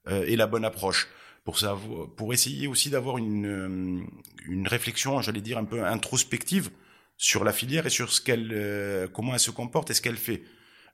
euh, 0.09 0.27
est 0.27 0.37
la 0.37 0.47
bonne 0.47 0.65
approche. 0.65 1.09
Pour 1.45 1.59
savoir, 1.59 2.11
pour 2.11 2.35
essayer 2.35 2.67
aussi 2.67 2.91
d'avoir 2.91 3.17
une, 3.17 4.07
une 4.47 4.69
réflexion, 4.69 5.23
j'allais 5.23 5.41
dire 5.41 5.57
un 5.57 5.65
peu 5.65 5.83
introspective 5.83 6.69
sur 7.17 7.43
la 7.43 7.53
filière 7.53 7.87
et 7.87 7.91
sur 7.91 8.13
ce 8.13 8.21
qu'elle, 8.21 9.09
comment 9.15 9.33
elle 9.33 9.41
se 9.41 9.51
comporte 9.51 9.91
et 9.91 9.95
ce 9.95 10.03
qu'elle 10.03 10.19
fait. 10.19 10.43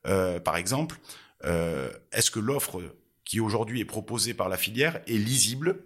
Par 0.05 0.57
exemple, 0.57 0.97
est-ce 1.43 2.31
que 2.31 2.39
l'offre 2.39 2.81
qui 3.25 3.41
aujourd'hui 3.41 3.81
est 3.81 3.85
proposée 3.85 4.35
par 4.35 4.49
la 4.49 4.57
filière 4.57 5.01
est 5.07 5.19
lisible 5.19 5.81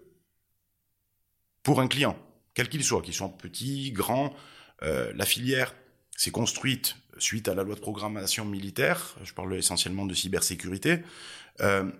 pour 1.63 1.81
un 1.81 1.89
client, 1.89 2.17
quel 2.55 2.69
qu'il 2.69 2.83
soit, 2.83 3.03
qu'il 3.03 3.15
soit 3.15 3.29
petit, 3.29 3.93
grand. 3.93 4.35
Euh, 4.83 5.13
la 5.15 5.27
filière 5.27 5.75
s'est 6.17 6.31
construite 6.31 6.97
suite 7.19 7.49
à 7.49 7.55
la 7.55 7.63
loi 7.63 7.75
de 7.75 7.81
programmation 7.81 8.45
militaire, 8.45 9.17
je 9.23 9.33
parle 9.33 9.57
essentiellement 9.57 10.07
de 10.07 10.15
cybersécurité, 10.15 11.01
euh, 11.61 11.91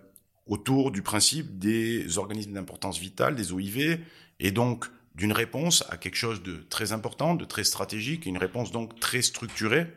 autour 0.45 0.91
du 0.91 1.01
principe 1.01 1.59
des 1.59 2.17
organismes 2.17 2.53
d'importance 2.53 2.97
vitale, 2.97 3.35
des 3.35 3.51
OIV, 3.51 3.99
et 4.39 4.51
donc 4.51 4.85
d'une 5.15 5.33
réponse 5.33 5.83
à 5.89 5.97
quelque 5.97 6.15
chose 6.15 6.41
de 6.41 6.65
très 6.69 6.91
important, 6.91 7.35
de 7.35 7.45
très 7.45 7.63
stratégique, 7.63 8.25
une 8.25 8.37
réponse 8.37 8.71
donc 8.71 8.99
très 8.99 9.21
structurée. 9.21 9.87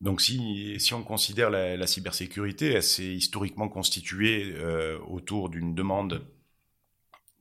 Donc 0.00 0.20
si, 0.20 0.78
si 0.78 0.92
on 0.94 1.02
considère 1.02 1.50
la, 1.50 1.76
la 1.76 1.86
cybersécurité, 1.86 2.72
elle 2.72 2.82
s'est 2.82 3.14
historiquement 3.14 3.68
constituée 3.68 4.54
euh, 4.56 4.98
autour 5.08 5.48
d'une 5.48 5.74
demande 5.74 6.26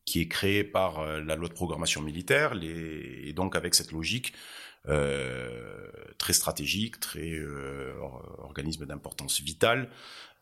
qui 0.05 0.21
est 0.21 0.27
créée 0.27 0.63
par 0.63 0.99
euh, 0.99 1.21
la 1.21 1.35
loi 1.35 1.49
de 1.49 1.53
programmation 1.53 2.01
militaire, 2.01 2.55
les, 2.55 3.23
et 3.25 3.33
donc 3.33 3.55
avec 3.55 3.75
cette 3.75 3.91
logique 3.91 4.33
euh, 4.89 5.87
très 6.17 6.33
stratégique, 6.33 6.99
très 6.99 7.31
euh, 7.31 7.93
organisme 8.39 8.85
d'importance 8.85 9.39
vitale, 9.41 9.89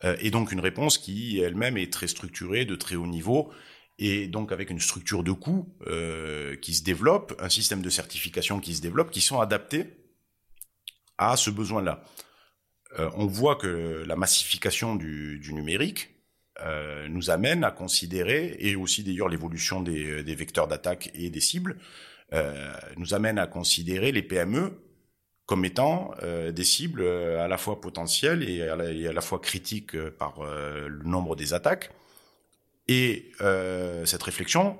euh, 0.03 0.17
et 0.19 0.31
donc 0.31 0.51
une 0.51 0.59
réponse 0.59 0.97
qui 0.97 1.39
elle-même 1.39 1.77
est 1.77 1.93
très 1.93 2.07
structurée, 2.07 2.65
de 2.65 2.75
très 2.75 2.95
haut 2.95 3.05
niveau, 3.05 3.51
et 3.99 4.27
donc 4.27 4.51
avec 4.51 4.71
une 4.71 4.79
structure 4.79 5.23
de 5.23 5.31
coûts 5.31 5.71
qui 6.59 6.73
se 6.73 6.83
développe, 6.83 7.35
un 7.39 7.49
système 7.49 7.83
de 7.83 7.89
certification 7.91 8.59
qui 8.59 8.73
se 8.73 8.81
développe, 8.81 9.11
qui 9.11 9.21
sont 9.21 9.39
adaptés 9.39 10.00
à 11.21 11.37
ce 11.37 11.49
besoin-là. 11.49 12.03
Euh, 12.99 13.09
on 13.15 13.25
voit 13.25 13.55
que 13.55 14.03
la 14.05 14.15
massification 14.15 14.95
du, 14.95 15.39
numérique 15.53 16.09
euh, 16.61 17.07
nous 17.07 17.29
amène 17.29 17.63
à 17.63 17.71
considérer, 17.71 18.57
et 18.59 18.75
aussi 18.75 19.03
d'ailleurs 19.03 19.29
l'évolution 19.29 19.81
des, 19.81 20.35
vecteurs 20.35 20.67
d'attaque 20.67 21.11
et 21.13 21.29
des 21.29 21.39
cibles, 21.39 21.77
euh, 22.33 22.73
nous 22.97 23.13
amène 23.13 23.37
à 23.37 23.47
considérer 23.47 24.11
les 24.11 24.21
PME 24.21 24.73
comme 25.45 25.65
étant 25.65 26.11
des 26.23 26.63
cibles 26.63 27.05
à 27.05 27.49
la 27.49 27.57
fois 27.57 27.81
potentielles 27.81 28.47
et 28.49 28.61
à 28.61 28.77
la, 28.77 28.89
et 28.89 29.07
à 29.07 29.11
la 29.11 29.19
fois 29.19 29.39
critiques 29.39 29.97
par 30.11 30.41
le 30.41 31.03
nombre 31.03 31.35
des 31.35 31.53
attaques. 31.53 31.91
Et 32.87 33.33
cette 34.05 34.23
réflexion 34.23 34.79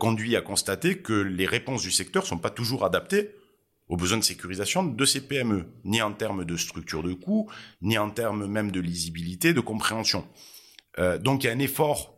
conduit 0.00 0.34
à 0.34 0.40
constater 0.40 0.98
que 0.98 1.12
les 1.12 1.46
réponses 1.46 1.82
du 1.82 1.92
secteur 1.92 2.26
sont 2.26 2.38
pas 2.38 2.50
toujours 2.50 2.84
adaptées 2.84 3.36
aux 3.92 3.96
besoins 3.96 4.16
de 4.16 4.24
sécurisation 4.24 4.82
de 4.84 5.04
ces 5.04 5.20
PME, 5.20 5.66
ni 5.84 6.00
en 6.00 6.14
termes 6.14 6.46
de 6.46 6.56
structure 6.56 7.02
de 7.02 7.12
coûts, 7.12 7.50
ni 7.82 7.98
en 7.98 8.08
termes 8.08 8.46
même 8.46 8.70
de 8.70 8.80
lisibilité, 8.80 9.52
de 9.52 9.60
compréhension. 9.60 10.26
Euh, 10.98 11.18
donc 11.18 11.44
il 11.44 11.48
y 11.48 11.50
a 11.50 11.52
un 11.52 11.58
effort 11.58 12.14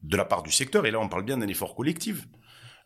de 0.00 0.16
la 0.16 0.24
part 0.24 0.42
du 0.42 0.50
secteur, 0.50 0.86
et 0.86 0.90
là 0.90 0.98
on 0.98 1.10
parle 1.10 1.24
bien 1.24 1.36
d'un 1.36 1.48
effort 1.48 1.74
collectif, 1.74 2.26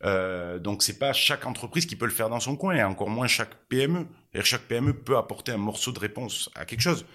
euh, 0.04 0.58
donc 0.58 0.82
c'est 0.82 0.98
pas 0.98 1.12
chaque 1.12 1.46
entreprise 1.46 1.86
qui 1.86 1.94
peut 1.94 2.06
le 2.06 2.10
faire 2.10 2.28
dans 2.28 2.40
son 2.40 2.56
coin, 2.56 2.74
et 2.74 2.82
encore 2.82 3.08
moins 3.08 3.28
chaque 3.28 3.54
PME. 3.68 4.08
Chaque 4.42 4.62
PME 4.62 4.94
peut 4.94 5.16
apporter 5.16 5.52
un 5.52 5.56
morceau 5.56 5.92
de 5.92 6.00
réponse 6.00 6.50
à 6.56 6.64
quelque 6.64 6.80
chose. 6.80 7.06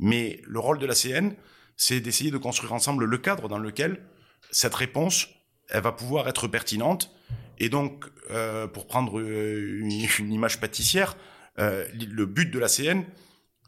Mais 0.00 0.42
le 0.44 0.58
rôle 0.58 0.80
de 0.80 0.86
la 0.86 0.94
CN, 0.96 1.36
c'est 1.76 2.00
d'essayer 2.00 2.32
de 2.32 2.36
construire 2.36 2.72
ensemble 2.72 3.04
le 3.04 3.18
cadre 3.18 3.46
dans 3.48 3.58
lequel 3.58 4.02
cette 4.50 4.74
réponse, 4.74 5.28
elle 5.68 5.82
va 5.82 5.92
pouvoir 5.92 6.28
être 6.28 6.48
pertinente. 6.48 7.12
Et 7.58 7.68
donc, 7.68 8.04
euh, 8.30 8.66
pour 8.66 8.86
prendre 8.86 9.20
euh, 9.20 9.80
une, 10.18 10.32
image 10.32 10.60
pâtissière, 10.60 11.16
euh, 11.58 11.86
le 11.94 12.26
but 12.26 12.50
de 12.50 12.58
la 12.58 12.68
CN, 12.68 13.02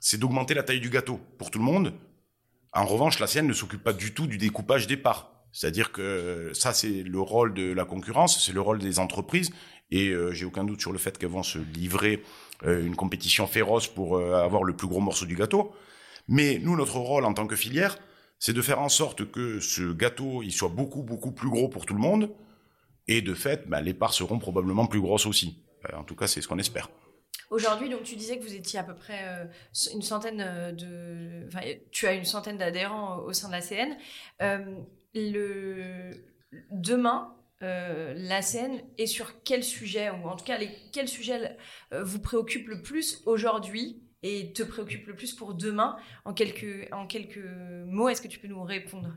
c'est 0.00 0.18
d'augmenter 0.18 0.54
la 0.54 0.62
taille 0.62 0.80
du 0.80 0.90
gâteau 0.90 1.20
pour 1.38 1.50
tout 1.50 1.58
le 1.58 1.64
monde. 1.64 1.92
En 2.72 2.86
revanche, 2.86 3.18
la 3.18 3.26
CN 3.26 3.46
ne 3.46 3.52
s'occupe 3.52 3.82
pas 3.82 3.92
du 3.92 4.14
tout 4.14 4.26
du 4.26 4.38
découpage 4.38 4.86
des 4.86 4.96
parts. 4.96 5.32
C'est-à-dire 5.52 5.90
que 5.90 6.52
ça, 6.54 6.72
c'est 6.72 7.02
le 7.02 7.20
rôle 7.20 7.54
de 7.54 7.72
la 7.72 7.84
concurrence, 7.84 8.44
c'est 8.44 8.52
le 8.52 8.60
rôle 8.60 8.78
des 8.78 9.00
entreprises, 9.00 9.50
et 9.90 10.08
euh, 10.08 10.32
j'ai 10.32 10.44
aucun 10.44 10.64
doute 10.64 10.80
sur 10.80 10.92
le 10.92 10.98
fait 10.98 11.18
qu'elles 11.18 11.30
vont 11.30 11.42
se 11.42 11.58
livrer 11.58 12.22
euh, 12.64 12.84
une 12.84 12.94
compétition 12.94 13.46
féroce 13.46 13.88
pour 13.88 14.16
euh, 14.16 14.34
avoir 14.34 14.62
le 14.62 14.74
plus 14.74 14.86
gros 14.86 15.00
morceau 15.00 15.26
du 15.26 15.34
gâteau. 15.34 15.72
Mais 16.28 16.60
nous, 16.62 16.76
notre 16.76 16.98
rôle 16.98 17.24
en 17.24 17.34
tant 17.34 17.46
que 17.46 17.56
filière, 17.56 17.98
c'est 18.38 18.52
de 18.52 18.62
faire 18.62 18.80
en 18.80 18.88
sorte 18.88 19.30
que 19.30 19.58
ce 19.58 19.92
gâteau, 19.92 20.42
il 20.42 20.52
soit 20.52 20.68
beaucoup, 20.68 21.02
beaucoup 21.02 21.32
plus 21.32 21.50
gros 21.50 21.68
pour 21.68 21.86
tout 21.86 21.94
le 21.94 22.00
monde, 22.00 22.30
et 23.10 23.22
de 23.22 23.34
fait, 23.34 23.68
bah, 23.68 23.80
les 23.80 23.92
parts 23.92 24.14
seront 24.14 24.38
probablement 24.38 24.86
plus 24.86 25.00
grosses 25.00 25.26
aussi. 25.26 25.64
Euh, 25.90 25.96
en 25.96 26.04
tout 26.04 26.14
cas, 26.14 26.28
c'est 26.28 26.40
ce 26.40 26.48
qu'on 26.48 26.58
espère. 26.58 26.88
Aujourd'hui, 27.50 27.88
donc 27.88 28.04
tu 28.04 28.14
disais 28.14 28.38
que 28.38 28.44
vous 28.44 28.54
étiez 28.54 28.78
à 28.78 28.84
peu 28.84 28.94
près 28.94 29.24
euh, 29.24 29.44
une 29.92 30.02
centaine 30.02 30.40
euh, 30.40 30.70
de, 30.70 31.48
tu 31.90 32.06
as 32.06 32.12
une 32.12 32.24
centaine 32.24 32.56
d'adhérents 32.56 33.18
au 33.18 33.32
sein 33.32 33.48
de 33.48 33.52
la 33.52 33.60
CN. 33.60 33.96
Demain, 36.70 37.36
euh, 37.62 38.14
l'ACN 38.16 38.80
et 38.98 39.06
sur 39.06 39.42
quel 39.42 39.64
sujet, 39.64 40.10
ou 40.10 40.28
en 40.28 40.36
tout 40.36 40.44
cas 40.44 40.58
quel 40.92 41.08
sujet 41.08 41.56
vous 41.92 42.20
préoccupe 42.20 42.68
le 42.68 42.82
plus 42.82 43.22
aujourd'hui 43.26 44.02
et 44.22 44.52
te 44.52 44.62
préoccupe 44.62 45.06
le 45.08 45.16
plus 45.16 45.34
pour 45.34 45.54
demain? 45.54 45.96
En 46.24 46.32
quelques 46.32 47.48
mots, 47.86 48.08
est-ce 48.08 48.22
que 48.22 48.28
tu 48.28 48.38
peux 48.38 48.48
nous 48.48 48.62
répondre? 48.62 49.12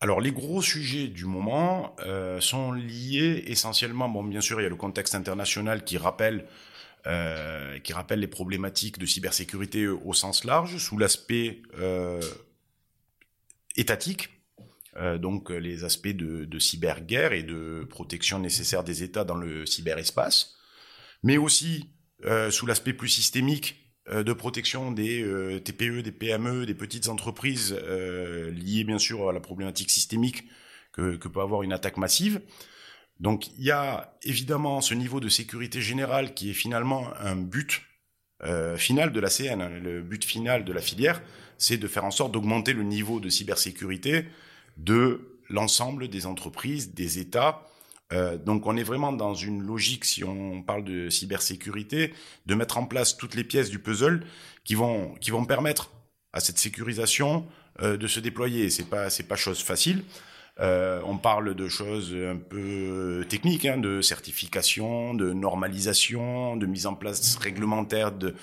Alors 0.00 0.20
les 0.20 0.32
gros 0.32 0.60
sujets 0.60 1.08
du 1.08 1.24
moment 1.24 1.96
euh, 2.00 2.40
sont 2.40 2.72
liés 2.72 3.44
essentiellement, 3.46 4.08
bien 4.24 4.40
sûr 4.40 4.60
il 4.60 4.64
y 4.64 4.66
a 4.66 4.70
le 4.70 4.76
contexte 4.76 5.14
international 5.14 5.84
qui 5.84 5.96
rappelle 5.96 6.46
euh, 7.06 7.78
qui 7.78 7.92
rappelle 7.92 8.20
les 8.20 8.26
problématiques 8.26 8.98
de 8.98 9.06
cybersécurité 9.06 9.86
au 9.86 10.12
sens 10.12 10.44
large, 10.44 10.78
sous 10.78 10.98
l'aspect 10.98 11.62
euh, 11.78 12.20
étatique, 13.76 14.30
donc 15.18 15.50
les 15.50 15.84
aspects 15.84 16.08
de, 16.08 16.46
de 16.46 16.58
cyberguerre 16.58 17.34
et 17.34 17.42
de 17.42 17.86
protection 17.88 18.38
nécessaire 18.38 18.82
des 18.82 19.02
États 19.02 19.24
dans 19.24 19.34
le 19.34 19.66
cyberespace, 19.66 20.56
mais 21.22 21.36
aussi 21.36 21.90
sous 22.48 22.64
l'aspect 22.64 22.94
plus 22.94 23.10
systémique 23.10 23.85
de 24.12 24.32
protection 24.32 24.92
des 24.92 25.22
euh, 25.22 25.58
TPE, 25.58 26.02
des 26.02 26.12
PME, 26.12 26.64
des 26.64 26.74
petites 26.74 27.08
entreprises 27.08 27.76
euh, 27.82 28.50
liées 28.52 28.84
bien 28.84 28.98
sûr 28.98 29.28
à 29.28 29.32
la 29.32 29.40
problématique 29.40 29.90
systémique 29.90 30.44
que, 30.92 31.16
que, 31.16 31.28
peut 31.28 31.40
avoir 31.40 31.62
une 31.62 31.72
attaque 31.72 31.96
massive. 31.96 32.40
Donc 33.18 33.48
il 33.58 33.64
y 33.64 33.70
a 33.70 34.16
évidemment 34.22 34.80
ce 34.80 34.94
niveau 34.94 35.20
de 35.20 35.28
sécurité 35.28 35.80
générale 35.80 36.34
qui 36.34 36.50
est 36.50 36.54
finalement 36.54 37.08
un 37.18 37.34
but 37.34 37.82
euh, 38.44 38.76
final 38.76 39.12
de 39.12 39.20
la 39.20 39.28
CN. 39.28 39.68
Le 39.82 40.02
but 40.02 40.24
final 40.24 40.64
de 40.64 40.72
la 40.72 40.80
filière, 40.80 41.22
c'est 41.58 41.78
de 41.78 41.88
faire 41.88 42.04
en 42.04 42.10
sorte 42.10 42.32
d'augmenter 42.32 42.74
le 42.74 42.82
niveau 42.82 43.18
de 43.18 43.28
cybersécurité 43.28 44.26
de 44.76 45.38
l'ensemble 45.48 46.08
des 46.08 46.26
entreprises, 46.26 46.92
des 46.94 47.18
États, 47.18 47.66
euh, 48.12 48.36
donc 48.36 48.66
on 48.66 48.76
est 48.76 48.82
vraiment 48.82 49.12
dans 49.12 49.34
une 49.34 49.62
logique, 49.62 50.04
si 50.04 50.22
on 50.24 50.62
parle 50.62 50.84
de 50.84 51.10
cybersécurité, 51.10 52.14
de 52.46 52.54
mettre 52.54 52.78
en 52.78 52.86
place 52.86 53.16
toutes 53.16 53.34
les 53.34 53.44
pièces 53.44 53.70
du 53.70 53.78
puzzle 53.78 54.24
qui 54.64 54.74
vont 54.74 55.14
qui 55.20 55.30
vont 55.30 55.44
permettre 55.44 55.90
à 56.32 56.40
cette 56.40 56.58
sécurisation 56.58 57.46
euh, 57.82 57.96
de 57.96 58.06
se 58.06 58.20
déployer. 58.20 58.70
C'est 58.70 58.88
pas 58.88 59.10
c'est 59.10 59.24
pas 59.24 59.36
chose 59.36 59.62
facile. 59.62 60.04
Euh, 60.58 61.00
on 61.04 61.18
parle 61.18 61.54
de 61.54 61.68
choses 61.68 62.14
un 62.14 62.36
peu 62.36 63.26
techniques, 63.28 63.66
hein, 63.66 63.76
de 63.76 64.00
certification, 64.00 65.12
de 65.12 65.32
normalisation, 65.34 66.56
de 66.56 66.64
mise 66.64 66.86
en 66.86 66.94
place 66.94 67.36
réglementaire 67.36 68.12
de 68.12 68.34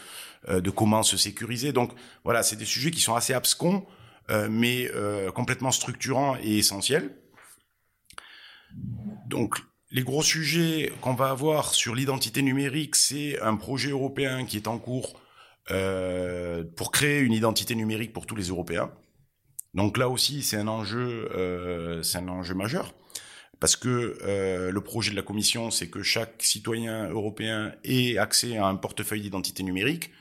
euh, 0.49 0.59
de 0.59 0.69
comment 0.69 1.03
se 1.03 1.15
sécuriser. 1.17 1.71
Donc 1.71 1.91
voilà, 2.23 2.43
c'est 2.43 2.57
des 2.57 2.65
sujets 2.65 2.91
qui 2.91 2.99
sont 2.99 3.15
assez 3.15 3.33
abscons, 3.33 3.85
euh, 4.29 4.47
mais 4.51 4.91
complètement 5.33 5.71
structurants 5.71 6.35
et 6.43 6.57
essentiels. 6.57 7.11
Donc, 9.27 9.57
les 9.91 10.03
gros 10.03 10.23
sujets 10.23 10.91
qu'on 11.01 11.13
va 11.13 11.29
avoir 11.29 11.73
sur 11.73 11.95
l'identité 11.95 12.41
numérique, 12.41 12.95
c'est 12.95 13.39
un 13.41 13.55
projet 13.55 13.91
européen 13.91 14.45
qui 14.45 14.57
est 14.57 14.67
en 14.67 14.79
cours 14.79 15.21
euh, 15.71 16.63
pour 16.75 16.91
créer 16.91 17.21
une 17.21 17.33
identité 17.33 17.75
numérique 17.75 18.11
pour 18.11 18.25
tous 18.25 18.35
les 18.35 18.47
Européens. 18.47 18.91
Donc 19.73 19.97
là 19.97 20.09
aussi, 20.09 20.43
c'est 20.43 20.57
un 20.57 20.67
enjeu, 20.67 21.29
euh, 21.35 22.01
majeur 22.55 22.93
parce 23.59 23.77
que 23.77 24.17
euh, 24.23 24.71
le 24.71 24.81
projet 24.81 25.11
de 25.11 25.15
la 25.15 25.21
Commission, 25.21 25.71
c'est 25.71 25.87
que 25.87 26.03
chaque 26.03 26.43
citoyen 26.43 27.07
européen 27.09 27.73
ait 27.85 28.17
accès 28.17 28.57
à 28.57 28.65
un 28.65 28.75
portefeuille 28.75 29.21
d'identité 29.21 29.63
numérique 29.63 30.11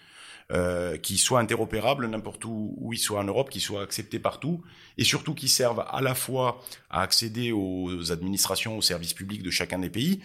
euh, 0.53 0.97
qui 0.99 1.17
soit 1.19 1.41
interopérable 1.41 2.07
n'importe 2.07 2.45
où 2.45 2.75
où 2.79 2.93
il 2.93 2.99
soit 2.99 3.21
en 3.21 3.25
Europe, 3.25 3.51
qui 3.51 3.61
soit 3.61 3.83
accepté 3.83 4.19
partout, 4.19 4.63
et 4.99 5.05
surtout 5.05 5.35
qui 5.35 5.49
servent 5.49 5.85
à 5.89 6.01
la 6.01 6.15
fois 6.15 6.63
à 6.91 7.03
accéder 7.03 7.53
aux 7.53 8.13
administrations, 8.13 8.77
aux 8.77 8.83
services 8.83 9.15
publics 9.15 9.43
de 9.43 9.51
chacun 9.51 9.79
des 9.79 9.91
pays, 9.91 10.21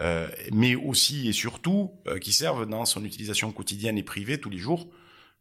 euh, 0.00 0.28
mais 0.52 0.74
aussi 0.74 1.28
et 1.28 1.32
surtout 1.32 1.92
euh, 2.06 2.18
qui 2.18 2.32
servent 2.32 2.66
dans 2.66 2.84
son 2.84 3.04
utilisation 3.04 3.52
quotidienne 3.52 3.98
et 3.98 4.02
privée 4.02 4.38
tous 4.38 4.50
les 4.50 4.58
jours. 4.58 4.88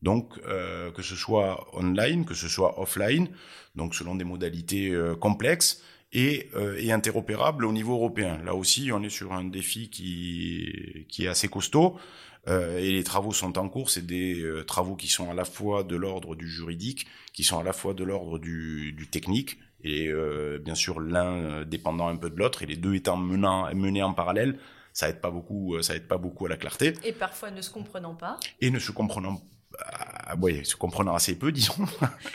Donc 0.03 0.37
euh, 0.47 0.91
que 0.91 1.01
ce 1.01 1.15
soit 1.15 1.65
online, 1.73 2.25
que 2.25 2.33
ce 2.33 2.49
soit 2.49 2.79
offline, 2.79 3.29
donc 3.75 3.95
selon 3.95 4.15
des 4.15 4.25
modalités 4.25 4.89
euh, 4.89 5.15
complexes 5.15 5.81
et, 6.11 6.49
euh, 6.55 6.75
et 6.77 6.91
interopérables 6.91 7.65
au 7.65 7.71
niveau 7.71 7.93
européen. 7.93 8.37
Là 8.43 8.53
aussi, 8.53 8.91
on 8.91 9.01
est 9.01 9.09
sur 9.09 9.31
un 9.31 9.45
défi 9.45 9.89
qui, 9.89 11.05
qui 11.07 11.25
est 11.25 11.29
assez 11.29 11.47
costaud. 11.47 11.97
Euh, 12.47 12.77
et 12.77 12.91
les 12.91 13.03
travaux 13.03 13.31
sont 13.31 13.57
en 13.57 13.69
cours. 13.69 13.89
C'est 13.89 14.05
des 14.05 14.41
euh, 14.41 14.63
travaux 14.63 14.95
qui 14.95 15.07
sont 15.07 15.29
à 15.31 15.33
la 15.33 15.45
fois 15.45 15.83
de 15.83 15.95
l'ordre 15.95 16.35
du 16.35 16.49
juridique, 16.49 17.07
qui 17.33 17.43
sont 17.43 17.59
à 17.59 17.63
la 17.63 17.73
fois 17.73 17.93
de 17.93 18.03
l'ordre 18.03 18.39
du, 18.39 18.93
du, 18.93 19.07
technique, 19.07 19.59
et 19.83 20.07
euh, 20.07 20.59
bien 20.59 20.75
sûr 20.75 20.99
l'un 20.99 21.63
dépendant 21.63 22.07
un 22.07 22.15
peu 22.15 22.29
de 22.29 22.37
l'autre, 22.37 22.63
et 22.63 22.65
les 22.65 22.75
deux 22.75 22.95
étant 22.95 23.17
menant, 23.17 23.73
menés 23.73 24.03
en 24.03 24.13
parallèle. 24.13 24.59
Ça 24.91 25.09
aide 25.09 25.21
pas 25.21 25.31
beaucoup, 25.31 25.81
ça 25.81 25.95
aide 25.95 26.07
pas 26.07 26.17
beaucoup 26.17 26.45
à 26.45 26.49
la 26.49 26.57
clarté. 26.57 26.93
Et 27.03 27.13
parfois 27.13 27.49
ne 27.49 27.61
se 27.61 27.71
comprenant 27.71 28.13
pas. 28.13 28.39
Et 28.61 28.69
ne 28.69 28.79
se 28.79 28.91
comprenant 28.91 29.41
ah, 29.79 30.35
oui, 30.39 30.63
se 30.63 30.75
comprenant 30.75 31.15
assez 31.15 31.35
peu, 31.35 31.51
disons. 31.51 31.73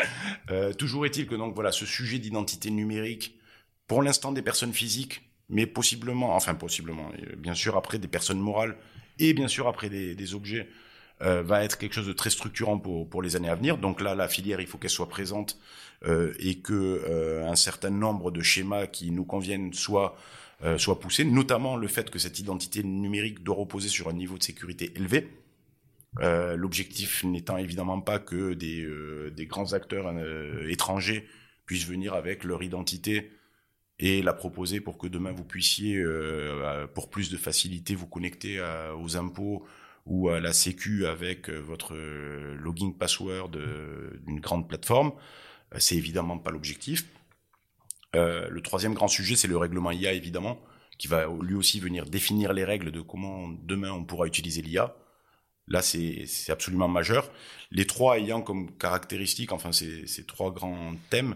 toujours 0.79 1.07
est-il 1.07 1.29
que 1.29 1.37
donc 1.37 1.55
voilà, 1.55 1.71
ce 1.71 1.87
sujet 1.87 2.19
d'identité 2.19 2.69
numérique, 2.69 3.39
pour 3.87 4.03
l'instant 4.03 4.33
des 4.33 4.43
personnes 4.43 4.73
physiques, 4.73 5.23
mais 5.49 5.65
possiblement, 5.65 6.35
enfin 6.35 6.57
possiblement, 6.57 7.13
bien 7.37 7.55
sûr 7.55 7.77
après 7.77 8.01
des 8.01 8.09
personnes 8.09 8.41
morales 8.41 8.77
et 9.19 9.35
bien 9.35 9.49
sûr 9.49 9.67
après 9.69 9.89
des, 9.89 10.15
des 10.15 10.35
objets, 10.35 10.69
euh, 11.21 11.43
va 11.43 11.65
être 11.65 11.79
quelque 11.79 11.95
chose 11.95 12.07
de 12.07 12.13
très 12.13 12.31
structurant 12.31 12.79
pour, 12.79 13.09
pour 13.09 13.23
les 13.23 13.35
années 13.35 13.49
à 13.49 13.57
venir. 13.57 13.79
Donc 13.79 14.01
là, 14.01 14.15
la 14.15 14.29
filière, 14.29 14.61
il 14.61 14.67
faut 14.67 14.79
qu'elle 14.79 14.91
soit 14.91 15.09
présente 15.09 15.59
euh, 16.07 16.33
et 16.39 16.59
que 16.61 16.73
euh, 16.75 17.49
un 17.49 17.57
certain 17.57 17.91
nombre 17.91 18.31
de 18.31 18.41
schémas 18.41 18.87
qui 18.87 19.11
nous 19.11 19.25
conviennent 19.25 19.73
soient 19.73 20.17
euh, 20.65 20.77
soient 20.77 20.99
poussés, 20.99 21.25
notamment 21.25 21.77
le 21.77 21.87
fait 21.87 22.11
que 22.11 22.19
cette 22.19 22.39
identité 22.41 22.83
numérique 22.83 23.45
doit 23.45 23.55
reposer 23.55 23.89
sur 23.89 24.09
un 24.09 24.13
niveau 24.13 24.39
de 24.39 24.43
sécurité 24.43 24.93
élevé. 24.97 25.29
Euh, 26.21 26.57
L'objectif 26.57 27.23
n'étant 27.23 27.57
évidemment 27.59 28.01
pas 28.01 28.19
que 28.19 28.55
des, 28.55 28.83
euh, 28.83 29.31
des 29.31 29.47
grands 29.47 29.73
acteurs 29.73 30.13
étrangers 30.69 31.29
puissent 31.65 31.87
venir 31.87 32.15
avec 32.15 32.45
leur 32.45 32.63
identité 32.63 33.31
et 33.99 34.23
la 34.23 34.33
proposer 34.33 34.81
pour 34.81 34.99
que 34.99 35.07
demain 35.07 35.33
vous 35.33 35.45
puissiez, 35.45 35.97
euh, 35.97 36.87
pour 36.87 37.11
plus 37.11 37.31
de 37.31 37.37
facilité, 37.37 37.95
vous 37.95 38.07
connecter 38.07 38.61
à, 38.61 38.97
aux 38.97 39.17
impôts 39.17 39.67
ou 40.07 40.29
à 40.31 40.41
la 40.41 40.53
Sécu 40.53 41.07
avec 41.07 41.51
euh, 41.51 41.59
votre 41.59 41.95
login 41.97 42.93
password 42.93 43.51
d'une 44.27 44.41
grande 44.41 44.69
plateforme. 44.69 45.13
Euh, 45.75 45.79
c'est 45.79 45.97
évidemment 45.97 46.39
pas 46.39 46.51
l'objectif. 46.51 47.07
Euh, 48.17 48.49
le 48.49 48.61
troisième 48.63 48.95
grand 48.95 49.09
sujet, 49.09 49.37
c'est 49.37 49.49
le 49.49 49.57
règlement 49.59 49.91
IA, 49.91 50.13
évidemment, 50.13 50.61
qui 50.99 51.09
va 51.09 51.27
lui 51.43 51.55
aussi 51.55 51.81
venir 51.81 52.07
définir 52.07 52.53
les 52.53 52.65
règles 52.65 52.91
de 52.91 53.01
comment 53.01 53.49
demain 53.49 53.93
on 53.93 54.05
pourra 54.05 54.27
utiliser 54.27 54.63
l'IA. 54.63 54.95
Là, 55.69 55.83
c'est 55.83 56.25
absolument 56.49 56.89
majeur. 56.89 57.31
Les 57.71 57.87
trois 57.87 58.19
ayant 58.19 58.41
comme 58.41 58.75
caractéristique, 58.79 59.53
enfin 59.53 59.73
ces, 59.73 60.07
ces 60.07 60.25
trois 60.25 60.51
grands 60.51 60.95
thèmes, 61.11 61.33
euh, 61.33 61.35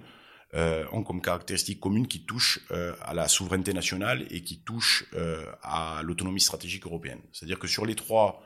ont 0.55 1.03
comme 1.03 1.23
caractéristique 1.23 1.81
commune 1.81 2.07
qui 2.07 2.25
touche 2.25 2.61
euh, 2.71 2.95
à 3.01 3.15
la 3.15 3.29
souveraineté 3.29 3.73
nationale 3.73 4.27
et 4.31 4.43
qui 4.43 4.61
touche 4.61 5.07
euh, 5.15 5.47
à 5.63 6.03
l'autonomie 6.03 6.41
stratégique 6.41 6.85
européenne. 6.85 7.21
C'est-à-dire 7.33 7.59
que 7.59 7.67
sur 7.67 7.87
les 7.87 7.95
trois, 7.95 8.43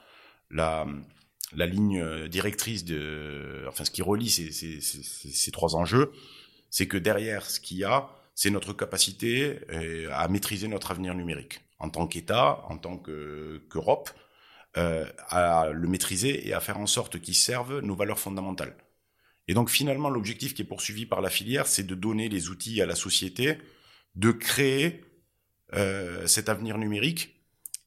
la, 0.50 0.86
la 1.54 1.66
ligne 1.66 2.28
directrice 2.28 2.84
de, 2.84 3.64
enfin 3.68 3.84
ce 3.84 3.90
qui 3.90 4.02
relie 4.02 4.30
ces, 4.30 4.52
ces, 4.52 4.80
ces, 4.80 5.50
trois 5.50 5.74
enjeux, 5.74 6.12
c'est 6.70 6.86
que 6.86 6.96
derrière 6.96 7.44
ce 7.50 7.58
qu'il 7.58 7.78
y 7.78 7.84
a, 7.84 8.08
c'est 8.36 8.50
notre 8.50 8.72
capacité 8.72 9.58
euh, 9.70 10.08
à 10.12 10.28
maîtriser 10.28 10.68
notre 10.68 10.90
avenir 10.90 11.14
numérique 11.14 11.62
en 11.78 11.90
tant 11.90 12.06
qu'État, 12.06 12.62
en 12.68 12.78
tant 12.78 12.98
qu'Europe, 12.98 14.10
euh, 14.76 15.06
à 15.28 15.70
le 15.72 15.88
maîtriser 15.88 16.46
et 16.46 16.52
à 16.52 16.60
faire 16.60 16.78
en 16.78 16.86
sorte 16.86 17.18
qu'il 17.20 17.34
serve 17.34 17.80
nos 17.80 17.94
valeurs 17.94 18.18
fondamentales. 18.18 18.76
Et 19.48 19.54
donc 19.54 19.70
finalement, 19.70 20.10
l'objectif 20.10 20.54
qui 20.54 20.62
est 20.62 20.66
poursuivi 20.66 21.06
par 21.06 21.20
la 21.20 21.30
filière, 21.30 21.66
c'est 21.66 21.86
de 21.86 21.94
donner 21.94 22.28
les 22.28 22.48
outils 22.48 22.80
à 22.82 22.86
la 22.86 22.94
société 22.94 23.58
de 24.16 24.30
créer 24.32 25.04
euh, 25.74 26.26
cet 26.26 26.48
avenir 26.48 26.78
numérique 26.78 27.36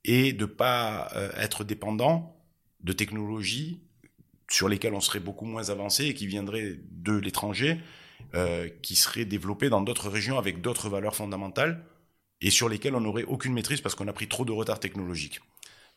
et 0.06 0.32
de 0.32 0.46
pas 0.46 1.10
euh, 1.16 1.32
être 1.36 1.64
dépendant 1.64 2.36
de 2.82 2.94
technologies 2.94 3.82
sur 4.50 4.70
lesquelles 4.70 4.94
on 4.94 5.02
serait 5.02 5.20
beaucoup 5.20 5.46
moins 5.46 5.70
avancé 5.70 6.06
et 6.06 6.14
qui 6.14 6.28
viendraient 6.28 6.80
de 6.92 7.14
l'étranger, 7.14 7.80
euh, 8.36 8.70
qui 8.82 8.96
seraient 8.96 9.26
développées 9.26 9.70
dans 9.70 9.82
d'autres 9.82 10.10
régions 10.10 10.38
avec 10.38 10.62
d'autres 10.62 10.90
valeurs 10.90 11.16
fondamentales 11.16 11.86
et 12.42 12.52
sur 12.52 12.70
lesquelles 12.70 12.96
on 12.96 13.02
n'aurait 13.02 13.24
aucune 13.24 13.54
maîtrise 13.54 13.82
parce 13.82 13.96
qu'on 13.96 14.08
a 14.08 14.14
pris 14.14 14.28
trop 14.28 14.46
de 14.46 14.52
retard 14.52 14.80
technologique. 14.80 15.42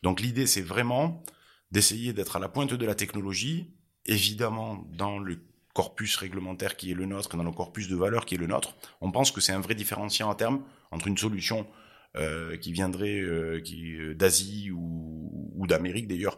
Donc 0.03 0.19
l'idée, 0.19 0.45
c'est 0.45 0.61
vraiment 0.61 1.23
d'essayer 1.71 2.13
d'être 2.13 2.35
à 2.35 2.39
la 2.39 2.49
pointe 2.49 2.73
de 2.73 2.85
la 2.85 2.95
technologie, 2.95 3.71
évidemment 4.05 4.85
dans 4.91 5.17
le 5.17 5.39
corpus 5.73 6.15
réglementaire 6.15 6.77
qui 6.77 6.91
est 6.91 6.93
le 6.93 7.05
nôtre, 7.05 7.35
dans 7.35 7.43
le 7.43 7.51
corpus 7.51 7.87
de 7.87 7.95
valeurs 7.95 8.25
qui 8.25 8.35
est 8.35 8.37
le 8.37 8.47
nôtre. 8.47 8.75
On 9.01 9.11
pense 9.11 9.31
que 9.31 9.41
c'est 9.41 9.53
un 9.53 9.59
vrai 9.59 9.75
différenciant 9.75 10.29
à 10.29 10.35
terme 10.35 10.63
entre 10.91 11.07
une 11.07 11.17
solution 11.17 11.67
euh, 12.15 12.57
qui 12.57 12.71
viendrait 12.71 13.19
euh, 13.19 13.59
qui, 13.59 13.95
euh, 13.95 14.13
d'Asie 14.13 14.69
ou, 14.71 15.51
ou 15.55 15.67
d'Amérique 15.67 16.07
d'ailleurs, 16.07 16.37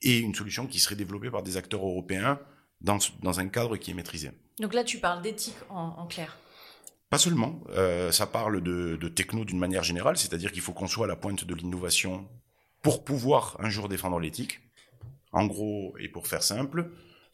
et 0.00 0.18
une 0.18 0.34
solution 0.34 0.66
qui 0.66 0.80
serait 0.80 0.96
développée 0.96 1.30
par 1.30 1.42
des 1.42 1.56
acteurs 1.56 1.84
européens 1.84 2.40
dans, 2.80 2.98
dans 3.22 3.40
un 3.40 3.48
cadre 3.48 3.76
qui 3.76 3.90
est 3.90 3.94
maîtrisé. 3.94 4.30
Donc 4.58 4.72
là, 4.72 4.84
tu 4.84 4.98
parles 4.98 5.22
d'éthique 5.22 5.56
en, 5.68 5.94
en 5.98 6.06
clair. 6.06 6.38
Pas 7.10 7.18
seulement. 7.18 7.62
Euh, 7.70 8.10
ça 8.10 8.26
parle 8.26 8.62
de, 8.62 8.96
de 8.96 9.08
techno 9.08 9.44
d'une 9.44 9.58
manière 9.58 9.82
générale, 9.82 10.16
c'est-à-dire 10.16 10.50
qu'il 10.50 10.62
faut 10.62 10.72
qu'on 10.72 10.86
soit 10.86 11.04
à 11.04 11.08
la 11.08 11.16
pointe 11.16 11.44
de 11.44 11.54
l'innovation 11.54 12.28
pour 12.82 13.04
pouvoir 13.04 13.56
un 13.60 13.68
jour 13.68 13.88
défendre 13.88 14.18
l'éthique. 14.18 14.60
En 15.32 15.46
gros, 15.46 15.94
et 15.98 16.08
pour 16.08 16.26
faire 16.26 16.42
simple, 16.42 16.90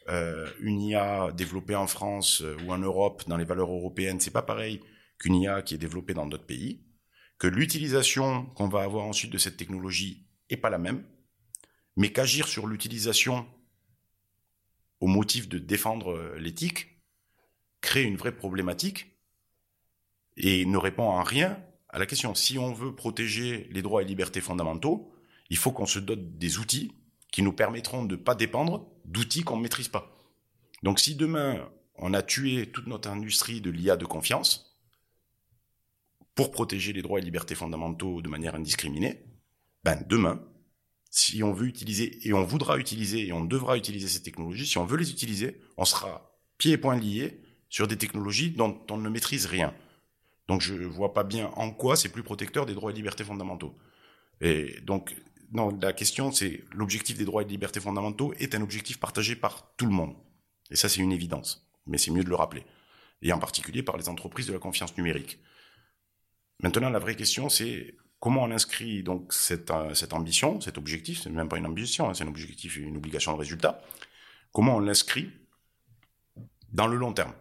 une 0.09 0.81
IA 0.81 1.31
développée 1.33 1.75
en 1.75 1.87
France 1.87 2.43
euh, 2.43 2.57
ou 2.65 2.73
en 2.73 2.79
Europe 2.79 3.25
dans 3.29 3.37
les 3.37 3.45
valeurs 3.45 3.71
européennes, 3.71 4.21
c'est 4.21 4.31
pas 4.31 4.43
pareil 4.43 4.81
qu'une 5.19 5.37
IA 5.37 5.63
qui 5.63 5.75
est 5.75 5.79
développée 5.79 6.15
dans 6.15 6.27
d'autres 6.27 6.47
pays. 6.47 6.83
Que 7.39 7.47
l'utilisation 7.47 8.47
qu'on 8.47 8.69
va 8.69 8.83
avoir 8.83 9.05
ensuite 9.07 9.33
de 9.33 9.39
cette 9.39 9.57
technologie 9.57 10.27
est 10.49 10.57
pas 10.57 10.71
la 10.71 10.79
même, 10.79 11.05
mais 11.97 12.13
qu'agir 12.13 12.49
sur 12.49 12.67
l'utilisation 12.67 13.47
au 15.01 15.07
motif 15.07 15.49
de 15.49 15.59
défendre 15.59 16.13
euh, 16.13 16.39
l'éthique 16.39 17.01
crée 17.81 18.03
une 18.03 18.17
vraie 18.17 18.37
problématique 18.37 19.17
et 20.37 20.67
ne 20.67 20.77
répond 20.77 21.05
en 21.05 21.23
rien 21.23 21.63
à 21.89 21.99
la 21.99 22.07
question. 22.07 22.35
Si 22.35 22.59
on 22.59 22.73
veut 22.73 22.95
protéger 22.95 23.69
les 23.71 23.83
droits 23.83 24.03
et 24.03 24.07
libertés 24.07 24.41
fondamentaux, 24.41 25.13
il 25.49 25.57
faut 25.57 25.73
qu'on 25.73 25.87
se 25.87 25.99
dote 25.99 26.39
des 26.39 26.59
outils 26.59 26.93
qui 27.33 27.43
nous 27.43 27.53
permettront 27.53 28.05
de 28.05 28.17
ne 28.17 28.21
pas 28.21 28.35
dépendre 28.35 28.89
d'outils 29.05 29.43
qu'on 29.43 29.57
ne 29.57 29.63
maîtrise 29.63 29.89
pas. 29.89 30.17
Donc 30.83 30.99
si 31.01 31.15
demain 31.15 31.69
on 31.97 32.15
a 32.15 32.23
tué 32.23 32.71
toute 32.71 32.87
notre 32.87 33.09
industrie 33.09 33.61
de 33.61 33.71
l'IA 33.71 33.97
de 33.97 34.07
confiance 34.07 34.79
pour 36.35 36.51
protéger 36.51 36.93
les 36.93 37.03
droits 37.03 37.19
et 37.19 37.23
libertés 37.23 37.55
fondamentaux 37.55 38.23
de 38.23 38.29
manière 38.29 38.55
indiscriminée, 38.55 39.23
ben 39.85 40.03
demain, 40.09 40.43
si 41.11 41.43
on 41.43 41.53
veut 41.53 41.67
utiliser 41.67 42.27
et 42.27 42.33
on 42.33 42.45
voudra 42.45 42.79
utiliser 42.79 43.27
et 43.27 43.33
on 43.33 43.45
devra 43.45 43.77
utiliser 43.77 44.09
ces 44.09 44.23
technologies, 44.23 44.67
si 44.67 44.79
on 44.79 44.87
veut 44.87 44.97
les 44.97 45.11
utiliser, 45.11 45.61
on 45.77 45.85
sera 45.85 46.39
pieds 46.57 46.73
et 46.73 46.79
poings 46.79 46.99
liés 46.99 47.43
sur 47.69 47.87
des 47.87 47.99
technologies 47.99 48.51
dont 48.51 48.81
on 48.91 48.97
ne 48.97 49.09
maîtrise 49.09 49.47
rien. 49.47 49.75
Donc 50.49 50.63
je 50.63 50.75
vois 50.75 51.13
pas 51.13 51.25
bien 51.25 51.51
en 51.57 51.71
quoi 51.71 51.97
c'est 51.97 52.09
plus 52.09 52.23
protecteur 52.23 52.67
des 52.67 52.75
droits 52.75 52.91
et 52.91 52.95
libertés 52.95 53.25
fondamentaux. 53.25 53.77
Et 54.41 54.81
donc 54.83 55.15
non, 55.53 55.77
la 55.83 55.93
question 55.93 56.31
c'est 56.31 56.65
l'objectif 56.73 57.19
des 57.19 57.25
droits 57.25 57.43
et 57.43 57.47
libertés 57.47 57.81
fondamentaux 57.81 58.33
est 58.39 58.55
un 58.55 58.63
objectif 58.63 58.99
partagé 59.01 59.37
par 59.37 59.75
tout 59.77 59.87
le 59.87 59.93
monde. 59.93 60.15
Et 60.71 60.77
ça 60.77 60.89
c'est 60.89 61.01
une 61.01 61.13
évidence, 61.13 61.69
mais 61.87 61.99
c'est 61.99 62.11
mieux 62.11 62.25
de 62.25 62.29
le 62.29 62.37
rappeler. 62.37 62.65
Et 63.23 63.33
en 63.33 63.39
particulier 63.39 63.83
par 63.83 63.97
les 63.97 64.09
entreprises 64.09 64.47
de 64.47 64.53
la 64.53 64.59
confiance 64.59 64.97
numérique. 64.97 65.39
Maintenant 66.63 66.91
la 66.91 66.99
vraie 66.99 67.17
question 67.17 67.49
c'est 67.49 67.97
comment 68.21 68.43
on 68.45 68.51
inscrit 68.51 69.03
donc 69.03 69.33
cette, 69.33 69.71
euh, 69.71 69.95
cette 69.95 70.13
ambition, 70.13 70.61
cet 70.61 70.79
objectif, 70.79 71.23
c'est 71.23 71.31
même 71.31 71.49
pas 71.49 71.59
une 71.59 71.67
ambition, 71.67 72.09
hein, 72.09 72.15
c'est 72.15 72.25
un 72.25 72.29
objectif, 72.29 72.77
une 72.77 72.97
obligation 72.97 73.33
de 73.33 73.39
résultat. 73.39 73.83
Comment 74.53 74.77
on 74.77 74.81
l'inscrit 74.81 75.31
dans 76.73 76.87
le 76.87 76.97
long 76.97 77.13
terme? 77.13 77.33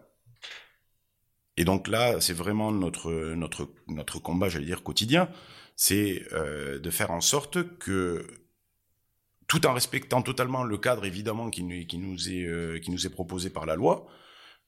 Et 1.56 1.64
donc 1.64 1.88
là, 1.88 2.20
c'est 2.20 2.32
vraiment 2.32 2.72
notre 2.72 3.34
notre 3.34 3.68
notre 3.88 4.18
combat, 4.18 4.48
j'allais 4.48 4.64
dire 4.64 4.82
quotidien, 4.82 5.28
c'est 5.82 6.26
euh, 6.34 6.78
de 6.78 6.90
faire 6.90 7.10
en 7.10 7.22
sorte 7.22 7.78
que 7.78 8.26
tout 9.46 9.66
en 9.66 9.72
respectant 9.72 10.20
totalement 10.20 10.62
le 10.62 10.76
cadre 10.76 11.06
évidemment 11.06 11.48
qui, 11.48 11.62
nous, 11.62 11.86
qui 11.86 11.96
nous 11.96 12.28
est 12.28 12.44
euh, 12.44 12.78
qui 12.80 12.90
nous 12.90 13.06
est 13.06 13.10
proposé 13.10 13.48
par 13.48 13.64
la 13.64 13.76
loi, 13.76 14.06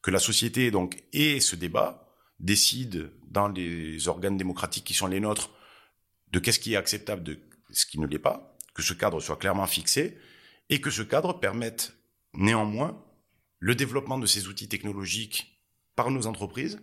que 0.00 0.10
la 0.10 0.18
société 0.18 0.70
donc 0.70 1.04
ait 1.12 1.38
ce 1.40 1.54
débat, 1.54 2.16
décide 2.40 3.12
dans 3.28 3.48
les 3.48 4.08
organes 4.08 4.38
démocratiques 4.38 4.84
qui 4.84 4.94
sont 4.94 5.06
les 5.06 5.20
nôtres 5.20 5.50
de 6.30 6.38
qu'est-ce 6.38 6.58
qui 6.58 6.72
est 6.72 6.76
acceptable, 6.76 7.22
de 7.22 7.38
ce 7.68 7.84
qui 7.84 8.00
ne 8.00 8.06
l'est 8.06 8.18
pas, 8.18 8.56
que 8.72 8.80
ce 8.80 8.94
cadre 8.94 9.20
soit 9.20 9.36
clairement 9.36 9.66
fixé 9.66 10.16
et 10.70 10.80
que 10.80 10.90
ce 10.90 11.02
cadre 11.02 11.38
permette 11.38 11.94
néanmoins 12.32 13.04
le 13.58 13.74
développement 13.74 14.18
de 14.18 14.24
ces 14.24 14.48
outils 14.48 14.70
technologiques 14.70 15.62
par 15.94 16.10
nos 16.10 16.26
entreprises, 16.26 16.80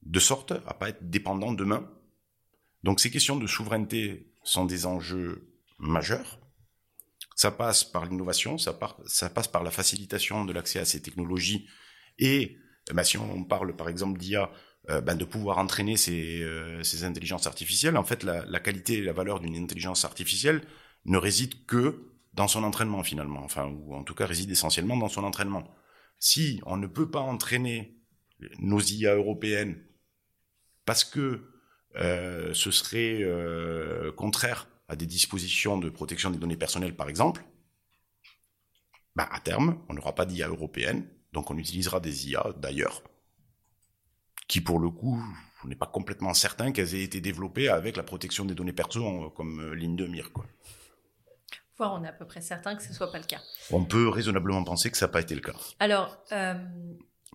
de 0.00 0.20
sorte 0.20 0.52
à 0.52 0.72
pas 0.72 0.88
être 0.88 1.10
dépendants 1.10 1.52
demain. 1.52 1.86
Donc 2.82 3.00
ces 3.00 3.10
questions 3.10 3.36
de 3.36 3.46
souveraineté 3.46 4.32
sont 4.42 4.64
des 4.64 4.86
enjeux 4.86 5.52
majeurs. 5.78 6.40
Ça 7.36 7.50
passe 7.50 7.84
par 7.84 8.06
l'innovation, 8.06 8.58
ça, 8.58 8.72
passe 8.72 9.48
par 9.48 9.62
la 9.62 9.70
facilitation 9.70 10.44
de 10.44 10.52
l'accès 10.52 10.80
à 10.80 10.84
ces 10.84 11.00
technologies 11.00 11.68
et 12.18 12.56
ben, 12.92 13.04
si 13.04 13.16
on 13.16 13.44
parle 13.44 13.76
par 13.76 13.88
exemple 13.88 14.18
d'IA, 14.18 14.50
euh, 14.90 15.00
ben, 15.00 15.14
de 15.14 15.24
pouvoir 15.24 15.58
entraîner 15.58 15.96
ces, 15.96 16.42
euh, 16.42 16.82
ces, 16.82 17.04
intelligences 17.04 17.46
artificielles. 17.46 17.96
En 17.96 18.02
fait, 18.02 18.22
la, 18.24 18.44
la 18.46 18.60
qualité 18.60 18.94
et 18.94 19.02
la 19.02 19.12
valeur 19.12 19.38
d'une 19.40 19.54
intelligence 19.56 20.04
artificielle 20.04 20.62
ne 21.04 21.18
réside 21.18 21.66
que 21.66 22.08
dans 22.34 22.48
son 22.48 22.64
entraînement 22.64 23.02
finalement, 23.02 23.42
enfin, 23.44 23.66
ou 23.66 23.94
en 23.94 24.04
tout 24.04 24.14
cas 24.14 24.26
réside 24.26 24.50
essentiellement 24.50 24.96
dans 24.96 25.08
son 25.08 25.24
entraînement. 25.24 25.68
Si 26.18 26.60
on 26.66 26.76
ne 26.76 26.86
peut 26.86 27.10
pas 27.10 27.20
entraîner 27.20 27.98
nos 28.58 28.80
IA 28.80 29.14
européennes 29.14 29.82
parce 30.84 31.04
que 31.04 31.57
ce 31.98 32.70
serait 32.70 33.22
euh, 33.22 34.12
contraire 34.12 34.68
à 34.88 34.96
des 34.96 35.06
dispositions 35.06 35.78
de 35.78 35.90
protection 35.90 36.30
des 36.30 36.38
données 36.38 36.56
personnelles, 36.56 36.96
par 36.96 37.08
exemple, 37.08 37.44
bah, 39.16 39.28
à 39.32 39.40
terme, 39.40 39.82
on 39.88 39.94
n'aura 39.94 40.14
pas 40.14 40.24
d'IA 40.24 40.48
européenne, 40.48 41.06
donc 41.32 41.50
on 41.50 41.58
utilisera 41.58 42.00
des 42.00 42.30
IA 42.30 42.52
d'ailleurs, 42.56 43.02
qui 44.46 44.60
pour 44.60 44.78
le 44.78 44.90
coup, 44.90 45.22
on 45.64 45.68
n'est 45.68 45.74
pas 45.74 45.86
complètement 45.86 46.32
certain 46.34 46.72
qu'elles 46.72 46.94
aient 46.94 47.02
été 47.02 47.20
développées 47.20 47.68
avec 47.68 47.96
la 47.96 48.02
protection 48.02 48.44
des 48.44 48.54
données 48.54 48.72
perso 48.72 49.30
comme 49.30 49.60
euh, 49.60 49.74
ligne 49.74 49.96
de 49.96 50.06
mire. 50.06 50.32
Quoi. 50.32 50.46
on 51.80 52.04
est 52.04 52.08
à 52.08 52.12
peu 52.12 52.26
près 52.26 52.40
certain 52.40 52.76
que 52.76 52.82
ce 52.82 52.90
ne 52.90 52.94
soit 52.94 53.10
pas 53.10 53.18
le 53.18 53.26
cas. 53.26 53.40
On 53.70 53.84
peut 53.84 54.08
raisonnablement 54.08 54.62
penser 54.62 54.90
que 54.90 54.96
ça 54.96 55.06
n'a 55.06 55.12
pas 55.12 55.20
été 55.20 55.34
le 55.34 55.40
cas. 55.40 55.54
Alors, 55.80 56.16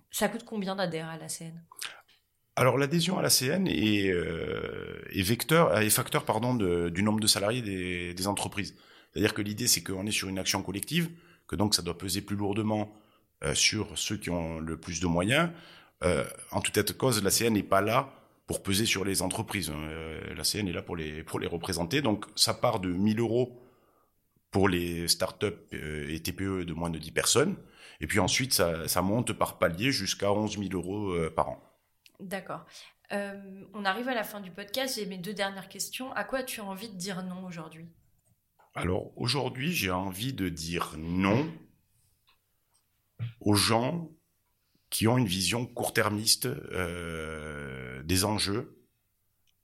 ça 0.10 0.30
coûte 0.30 0.45
combien 0.45 0.76
d'adhérer 0.76 1.10
à 1.10 1.17
la 1.17 1.28
CN 1.28 1.54
alors 2.55 2.77
l'adhésion 2.77 3.17
à 3.17 3.21
la 3.21 3.29
CN 3.29 3.67
est, 3.67 4.11
euh, 4.11 5.01
est 5.11 5.21
vecteur, 5.21 5.77
est 5.77 5.89
facteur 5.89 6.25
pardon 6.25 6.53
de, 6.53 6.89
du 6.89 7.03
nombre 7.03 7.19
de 7.19 7.27
salariés 7.27 7.61
des, 7.61 8.13
des 8.13 8.27
entreprises. 8.27 8.75
C'est-à-dire 9.11 9.33
que 9.33 9.41
l'idée 9.41 9.67
c'est 9.67 9.83
qu'on 9.83 10.05
est 10.05 10.11
sur 10.11 10.29
une 10.29 10.39
action 10.39 10.61
collective, 10.61 11.09
que 11.47 11.55
donc 11.55 11.75
ça 11.75 11.81
doit 11.81 11.97
peser 11.97 12.21
plus 12.21 12.35
lourdement 12.35 12.93
euh, 13.43 13.55
sur 13.55 13.97
ceux 13.97 14.17
qui 14.17 14.29
ont 14.29 14.59
le 14.59 14.77
plus 14.77 14.99
de 14.99 15.07
moyens. 15.07 15.49
Euh, 16.03 16.23
en 16.51 16.61
toute 16.61 16.77
état 16.77 16.93
cause, 16.93 17.23
la 17.23 17.31
CN 17.31 17.53
n'est 17.53 17.63
pas 17.63 17.81
là 17.81 18.13
pour 18.47 18.61
peser 18.61 18.85
sur 18.85 19.05
les 19.05 19.21
entreprises. 19.21 19.71
Euh, 19.73 20.33
la 20.35 20.43
CN 20.43 20.67
est 20.67 20.73
là 20.73 20.81
pour 20.81 20.95
les 20.95 21.23
pour 21.23 21.39
les 21.39 21.47
représenter. 21.47 22.01
Donc 22.01 22.25
ça 22.35 22.53
part 22.53 22.79
de 22.79 22.89
1000 22.89 23.19
euros 23.19 23.59
pour 24.51 24.69
les 24.69 25.07
startups 25.07 25.47
euh, 25.73 26.13
et 26.13 26.19
TPE 26.21 26.63
de 26.65 26.73
moins 26.73 26.89
de 26.89 26.99
10 26.99 27.11
personnes. 27.11 27.55
Et 28.01 28.07
puis 28.07 28.19
ensuite, 28.19 28.53
ça, 28.53 28.87
ça 28.87 29.01
monte 29.01 29.33
par 29.33 29.57
palier 29.57 29.91
jusqu'à 29.91 30.31
11 30.31 30.57
000 30.57 30.69
euros 30.73 31.11
euh, 31.11 31.29
par 31.29 31.49
an. 31.49 31.72
D'accord. 32.23 32.65
Euh, 33.12 33.65
on 33.73 33.83
arrive 33.83 34.07
à 34.07 34.15
la 34.15 34.23
fin 34.23 34.39
du 34.39 34.49
podcast. 34.49 34.95
J'ai 34.95 35.05
mes 35.05 35.17
deux 35.17 35.33
dernières 35.33 35.67
questions. 35.67 36.12
À 36.13 36.23
quoi 36.23 36.39
as-tu 36.39 36.62
envie 36.62 36.89
de 36.89 36.95
dire 36.95 37.21
non 37.23 37.45
aujourd'hui? 37.45 37.88
Alors 38.75 39.12
aujourd'hui, 39.17 39.73
j'ai 39.73 39.91
envie 39.91 40.33
de 40.33 40.49
dire 40.49 40.95
non 40.97 41.51
aux 43.41 43.55
gens 43.55 44.09
qui 44.89 45.07
ont 45.07 45.17
une 45.17 45.27
vision 45.27 45.65
court-termiste 45.65 46.45
euh, 46.45 48.01
des 48.03 48.25
enjeux 48.25 48.88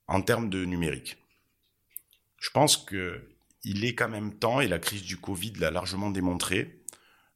en 0.08 0.22
termes 0.22 0.50
de 0.50 0.66
numérique. 0.66 1.18
Je 2.38 2.50
pense 2.50 2.78
que 2.78 3.36
il 3.64 3.84
est 3.84 3.96
quand 3.96 4.10
même 4.10 4.38
temps, 4.38 4.62
et 4.62 4.68
la 4.68 4.80
crise 4.80 5.04
du 5.04 5.18
Covid 5.18 5.54
l'a 5.60 5.72
largement 5.72 6.12
démontré, 6.12 6.82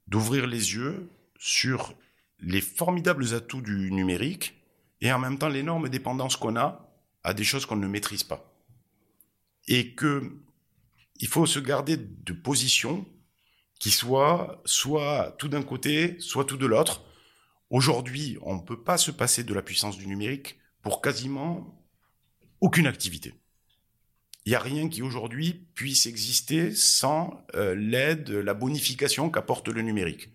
d'ouvrir 0.07 0.47
les 0.47 0.73
yeux 0.73 1.09
sur 1.38 1.93
les 2.39 2.62
formidables 2.62 3.33
atouts 3.33 3.62
du 3.62 3.91
numérique 3.91 4.62
et 5.03 5.11
en 5.11 5.19
même 5.19 5.37
temps 5.37 5.49
l'énorme 5.49 5.89
dépendance 5.89 6.37
qu'on 6.37 6.55
a 6.55 6.89
à 7.23 7.33
des 7.33 7.43
choses 7.43 7.65
qu'on 7.65 7.75
ne 7.75 7.87
maîtrise 7.87 8.23
pas. 8.23 8.49
Et 9.67 9.93
que 9.93 10.39
il 11.19 11.27
faut 11.27 11.45
se 11.45 11.59
garder 11.59 11.97
de 11.97 12.33
positions 12.33 13.05
qui 13.79 13.91
soient 13.91 14.61
soit 14.65 15.35
tout 15.37 15.49
d'un 15.49 15.61
côté, 15.61 16.19
soit 16.19 16.45
tout 16.45 16.57
de 16.57 16.65
l'autre. 16.65 17.03
Aujourd'hui, 17.69 18.37
on 18.41 18.55
ne 18.55 18.61
peut 18.61 18.81
pas 18.81 18.97
se 18.97 19.11
passer 19.11 19.43
de 19.43 19.53
la 19.53 19.61
puissance 19.61 19.97
du 19.97 20.07
numérique 20.07 20.57
pour 20.81 21.01
quasiment 21.01 21.85
aucune 22.61 22.87
activité. 22.87 23.33
Il 24.45 24.49
n'y 24.49 24.55
a 24.55 24.59
rien 24.59 24.87
qui 24.87 25.01
aujourd'hui 25.01 25.67
puisse 25.75 26.05
exister 26.05 26.73
sans 26.73 27.45
euh, 27.55 27.75
l'aide, 27.75 28.29
la 28.29 28.53
bonification 28.53 29.29
qu'apporte 29.29 29.67
le 29.67 29.81
numérique. 29.81 30.29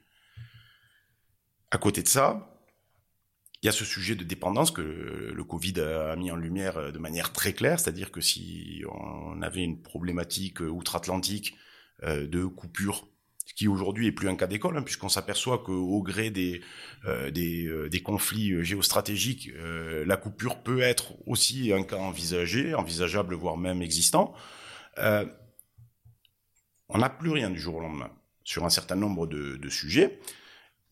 À 1.71 1.79
côté 1.79 2.03
de 2.03 2.09
ça, 2.09 2.48
il 3.63 3.67
y 3.67 3.69
a 3.69 3.73
ce 3.73 3.85
sujet 3.85 4.15
de 4.15 4.25
dépendance 4.25 4.71
que 4.71 4.83
le 4.83 5.45
Covid 5.45 5.81
a 5.81 6.17
mis 6.17 6.31
en 6.31 6.37
lumière 6.37 6.77
euh, 6.79 6.93
de 6.93 6.99
manière 6.99 7.33
très 7.33 7.53
claire, 7.53 7.81
c'est-à-dire 7.81 8.11
que 8.11 8.21
si 8.21 8.83
on 8.91 9.43
avait 9.43 9.63
une 9.63 9.83
problématique 9.83 10.63
euh, 10.63 10.69
outre-Atlantique 10.69 11.57
de 12.05 12.45
coupure 12.45 13.09
ce 13.49 13.55
qui 13.55 13.67
aujourd'hui 13.67 14.09
est 14.09 14.13
plus 14.13 14.29
un 14.29 14.37
cas 14.37 14.47
d'école, 14.47 14.77
hein, 14.77 14.83
puisqu'on 14.83 15.09
s'aperçoit 15.09 15.57
qu'au 15.59 16.03
gré 16.03 16.29
des, 16.29 16.61
euh, 17.07 17.31
des, 17.31 17.65
euh, 17.67 17.89
conflits 18.05 18.53
euh, 18.53 18.63
géostratégiques, 18.63 19.49
euh, 19.57 20.05
la 20.05 20.19
coupure 20.19 20.63
peut 20.63 20.83
être 20.83 21.15
aussi 21.27 21.73
un 21.73 21.83
cas 21.83 21.97
envisagé, 21.97 22.75
envisageable, 22.75 23.35
voire 23.35 23.57
même 23.57 23.81
existant. 23.81 24.35
Euh, 24.99 25.25
on 26.91 26.99
n'a 26.99 27.09
plus 27.09 27.31
rien 27.31 27.49
du 27.49 27.59
jour 27.59 27.77
au 27.77 27.81
lendemain 27.81 28.11
sur 28.45 28.67
un 28.67 28.71
certain 28.71 28.97
nombre 28.97 29.27
de, 29.27 29.69
sujets. 29.71 30.21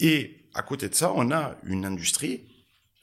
Et 0.00 0.48
à 0.54 0.62
côté 0.62 0.88
de 0.88 0.94
ça, 0.94 1.12
on 1.14 1.30
a 1.32 1.58
une 1.62 1.84
industrie 1.84 2.48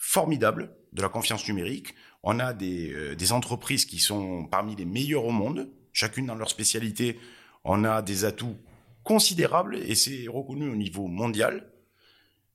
formidable 0.05 0.75
de 0.91 1.01
la 1.01 1.07
confiance 1.07 1.47
numérique. 1.47 1.95
On 2.23 2.39
a 2.39 2.53
des, 2.53 2.91
euh, 2.91 3.15
des 3.15 3.31
entreprises 3.31 3.85
qui 3.85 3.99
sont 3.99 4.45
parmi 4.45 4.75
les 4.75 4.83
meilleures 4.83 5.23
au 5.23 5.31
monde, 5.31 5.69
chacune 5.93 6.25
dans 6.25 6.35
leur 6.35 6.49
spécialité. 6.49 7.17
On 7.63 7.85
a 7.85 8.01
des 8.01 8.25
atouts 8.25 8.57
considérables 9.03 9.77
et 9.77 9.95
c'est 9.95 10.27
reconnu 10.27 10.69
au 10.69 10.75
niveau 10.75 11.07
mondial. 11.07 11.71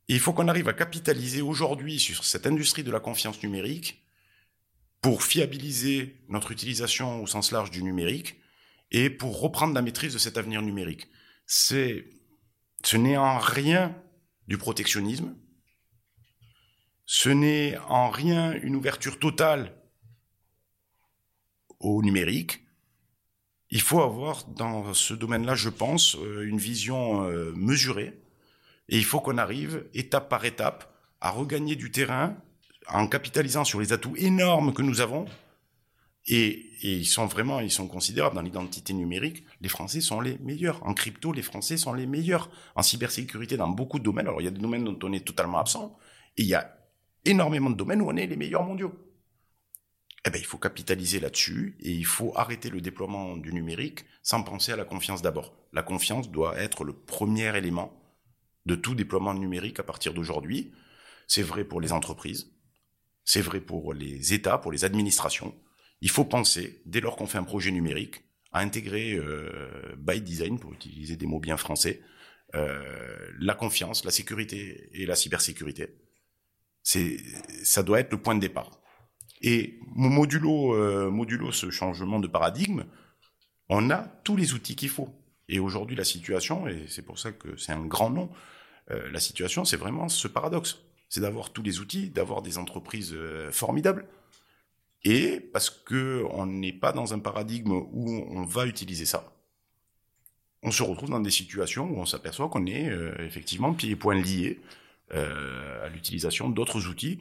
Et 0.08 0.14
il 0.14 0.20
faut 0.20 0.34
qu'on 0.34 0.48
arrive 0.48 0.68
à 0.68 0.74
capitaliser 0.74 1.40
aujourd'hui 1.40 1.98
sur 1.98 2.22
cette 2.22 2.46
industrie 2.46 2.84
de 2.84 2.90
la 2.90 3.00
confiance 3.00 3.42
numérique 3.42 4.04
pour 5.00 5.22
fiabiliser 5.22 6.16
notre 6.28 6.52
utilisation 6.52 7.22
au 7.22 7.26
sens 7.26 7.50
large 7.50 7.70
du 7.70 7.82
numérique 7.82 8.36
et 8.90 9.08
pour 9.08 9.40
reprendre 9.40 9.74
la 9.74 9.82
maîtrise 9.82 10.12
de 10.12 10.18
cet 10.18 10.36
avenir 10.36 10.60
numérique. 10.60 11.08
C'est, 11.46 12.04
ce 12.84 12.98
n'est 12.98 13.16
en 13.16 13.38
rien 13.38 13.96
du 14.48 14.58
protectionnisme, 14.58 15.34
ce 17.10 17.30
n'est 17.30 17.78
en 17.88 18.10
rien 18.10 18.52
une 18.52 18.76
ouverture 18.76 19.18
totale 19.18 19.72
au 21.80 22.02
numérique. 22.02 22.66
Il 23.70 23.80
faut 23.80 24.02
avoir 24.02 24.44
dans 24.44 24.92
ce 24.92 25.14
domaine-là, 25.14 25.54
je 25.54 25.70
pense, 25.70 26.16
euh, 26.16 26.46
une 26.46 26.58
vision 26.58 27.24
euh, 27.24 27.54
mesurée, 27.56 28.20
et 28.90 28.98
il 28.98 29.06
faut 29.06 29.20
qu'on 29.20 29.38
arrive, 29.38 29.86
étape 29.94 30.28
par 30.28 30.44
étape, 30.44 30.94
à 31.22 31.30
regagner 31.30 31.76
du 31.76 31.90
terrain 31.90 32.36
en 32.88 33.06
capitalisant 33.06 33.64
sur 33.64 33.80
les 33.80 33.94
atouts 33.94 34.16
énormes 34.16 34.74
que 34.74 34.82
nous 34.82 35.00
avons, 35.00 35.24
et, 36.26 36.66
ils 36.82 37.06
sont 37.06 37.24
vraiment, 37.24 37.60
ils 37.60 37.70
sont 37.70 37.88
considérables 37.88 38.36
dans 38.36 38.42
l'identité 38.42 38.92
numérique. 38.92 39.44
Les 39.62 39.70
Français 39.70 40.02
sont 40.02 40.20
les 40.20 40.36
meilleurs. 40.38 40.86
En 40.86 40.92
crypto, 40.92 41.32
les 41.32 41.42
Français 41.42 41.78
sont 41.78 41.94
les 41.94 42.06
meilleurs. 42.06 42.50
En 42.74 42.82
cybersécurité, 42.82 43.56
dans 43.56 43.68
beaucoup 43.68 43.98
de 43.98 44.04
domaines. 44.04 44.26
Alors, 44.26 44.42
il 44.42 44.44
y 44.44 44.48
a 44.48 44.50
des 44.50 44.60
domaines 44.60 44.84
dont 44.84 44.98
on 45.02 45.12
est 45.14 45.26
totalement 45.26 45.58
absent. 45.58 45.98
Il 46.36 46.44
y 46.44 46.54
a 46.54 46.77
énormément 47.28 47.70
de 47.70 47.76
domaines 47.76 48.02
où 48.02 48.08
on 48.08 48.16
est 48.16 48.26
les 48.26 48.36
meilleurs 48.36 48.64
mondiaux. 48.64 48.92
Eh 50.26 50.30
ben, 50.30 50.38
il 50.38 50.44
faut 50.44 50.58
capitaliser 50.58 51.20
là-dessus 51.20 51.76
et 51.80 51.92
il 51.92 52.04
faut 52.04 52.32
arrêter 52.36 52.70
le 52.70 52.80
déploiement 52.80 53.36
du 53.36 53.52
numérique 53.52 54.04
sans 54.22 54.42
penser 54.42 54.72
à 54.72 54.76
la 54.76 54.84
confiance 54.84 55.22
d'abord. 55.22 55.54
La 55.72 55.82
confiance 55.82 56.30
doit 56.30 56.58
être 56.58 56.84
le 56.84 56.92
premier 56.92 57.56
élément 57.56 57.92
de 58.66 58.74
tout 58.74 58.94
déploiement 58.94 59.34
numérique 59.34 59.78
à 59.80 59.84
partir 59.84 60.12
d'aujourd'hui. 60.12 60.72
C'est 61.26 61.42
vrai 61.42 61.64
pour 61.64 61.80
les 61.80 61.92
entreprises, 61.92 62.50
c'est 63.24 63.40
vrai 63.40 63.60
pour 63.60 63.94
les 63.94 64.34
États, 64.34 64.58
pour 64.58 64.72
les 64.72 64.84
administrations. 64.84 65.54
Il 66.00 66.10
faut 66.10 66.24
penser, 66.24 66.82
dès 66.86 67.00
lors 67.00 67.16
qu'on 67.16 67.26
fait 67.26 67.38
un 67.38 67.44
projet 67.44 67.70
numérique, 67.70 68.22
à 68.52 68.60
intégrer 68.60 69.14
euh, 69.14 69.94
by 69.98 70.20
design, 70.20 70.58
pour 70.58 70.72
utiliser 70.72 71.16
des 71.16 71.26
mots 71.26 71.40
bien 71.40 71.56
français, 71.56 72.02
euh, 72.54 73.30
la 73.38 73.54
confiance, 73.54 74.04
la 74.04 74.10
sécurité 74.10 74.88
et 74.94 75.06
la 75.06 75.16
cybersécurité. 75.16 75.94
C'est, 76.82 77.18
ça 77.64 77.82
doit 77.82 78.00
être 78.00 78.12
le 78.12 78.20
point 78.20 78.34
de 78.34 78.40
départ. 78.40 78.78
Et 79.40 79.78
modulo, 79.94 80.74
euh, 80.74 81.10
modulo 81.10 81.52
ce 81.52 81.70
changement 81.70 82.18
de 82.18 82.26
paradigme, 82.26 82.84
on 83.68 83.90
a 83.90 83.98
tous 84.24 84.36
les 84.36 84.52
outils 84.54 84.76
qu'il 84.76 84.88
faut. 84.88 85.08
Et 85.48 85.58
aujourd'hui, 85.58 85.96
la 85.96 86.04
situation, 86.04 86.66
et 86.66 86.86
c'est 86.88 87.02
pour 87.02 87.18
ça 87.18 87.32
que 87.32 87.56
c'est 87.56 87.72
un 87.72 87.86
grand 87.86 88.10
nom, 88.10 88.30
euh, 88.90 89.10
la 89.10 89.20
situation, 89.20 89.64
c'est 89.64 89.76
vraiment 89.76 90.08
ce 90.08 90.28
paradoxe. 90.28 90.78
C'est 91.08 91.20
d'avoir 91.20 91.52
tous 91.52 91.62
les 91.62 91.80
outils, 91.80 92.10
d'avoir 92.10 92.42
des 92.42 92.58
entreprises 92.58 93.12
euh, 93.14 93.50
formidables. 93.50 94.06
Et 95.04 95.40
parce 95.40 95.70
que 95.70 96.24
on 96.30 96.46
n'est 96.46 96.72
pas 96.72 96.92
dans 96.92 97.14
un 97.14 97.18
paradigme 97.20 97.70
où 97.72 98.26
on 98.30 98.44
va 98.44 98.66
utiliser 98.66 99.06
ça, 99.06 99.32
on 100.64 100.72
se 100.72 100.82
retrouve 100.82 101.10
dans 101.10 101.20
des 101.20 101.30
situations 101.30 101.88
où 101.88 102.00
on 102.00 102.04
s'aperçoit 102.04 102.48
qu'on 102.48 102.66
est 102.66 102.90
effectivement 103.20 103.72
pieds 103.72 103.90
et 103.90 103.96
poings 103.96 104.20
liés 104.20 104.60
à 105.10 105.88
l'utilisation 105.88 106.48
d'autres 106.50 106.88
outils 106.88 107.18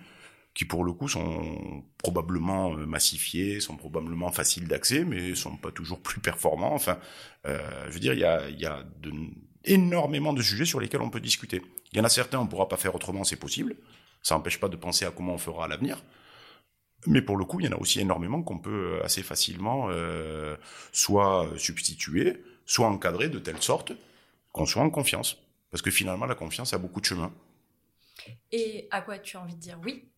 qui 0.54 0.66
pour 0.66 0.84
le 0.84 0.92
coup 0.92 1.08
sont 1.08 1.84
probablement 1.98 2.72
massifiés, 2.72 3.60
sont 3.60 3.78
probablement 3.78 4.32
faciles 4.32 4.68
d'accès, 4.68 5.06
mais 5.06 5.36
sont 5.36 5.56
pas 5.56 5.72
toujours 5.72 6.02
plus 6.02 6.20
performants. 6.20 6.74
Enfin, 6.74 6.98
je 7.46 7.92
veux 7.92 8.00
dire, 8.00 8.14
il 8.14 8.20
y 8.20 8.66
a, 8.66 8.86
énormément 9.64 10.34
de 10.34 10.42
sujets 10.42 10.66
sur 10.66 10.80
lesquels 10.80 11.02
on 11.02 11.10
peut 11.10 11.20
discuter. 11.20 11.62
Il 11.92 11.98
y 11.98 12.02
en 12.02 12.04
a 12.04 12.10
certains, 12.10 12.40
on 12.40 12.48
pourra 12.48 12.68
pas 12.68 12.78
faire 12.78 12.96
autrement, 12.96 13.24
c'est 13.24 13.36
possible. 13.36 13.76
Ça 14.24 14.36
n'empêche 14.36 14.60
pas 14.60 14.70
de 14.70 14.76
penser 14.76 15.06
à 15.06 15.12
comment 15.12 15.34
on 15.34 15.38
fera 15.38 15.66
à 15.66 15.68
l'avenir. 15.68 16.04
Mais 17.06 17.22
pour 17.22 17.38
le 17.38 17.46
coup, 17.46 17.60
il 17.60 17.68
y 17.68 17.70
en 17.70 17.74
a 17.74 17.80
aussi 17.80 18.00
énormément 18.00 18.42
qu'on 18.42 18.58
peut 18.58 18.98
euh, 19.00 19.06
assez 19.06 19.22
facilement 19.22 19.88
euh, 19.90 20.56
soit 20.92 21.48
substituer, 21.58 22.44
soit 22.66 22.88
encadrer 22.88 23.30
de 23.30 23.40
telle 23.40 23.62
sorte 23.62 23.94
qu'on 24.52 24.66
soit 24.66 24.82
en 24.82 24.90
confiance. 24.90 25.38
Parce 25.70 25.82
que 25.82 25.92
finalement, 25.92 26.26
la 26.26 26.36
confiance 26.36 26.74
a 26.74 26.78
beaucoup 26.78 27.00
de 27.00 27.06
chemins. 27.06 27.32
Et 28.52 28.88
à 28.92 29.02
quoi 29.02 29.20
tu 29.20 29.38
as 29.38 29.42
envie 29.42 29.56
de 29.56 29.60
dire 29.60 29.80
oui? 29.84 30.10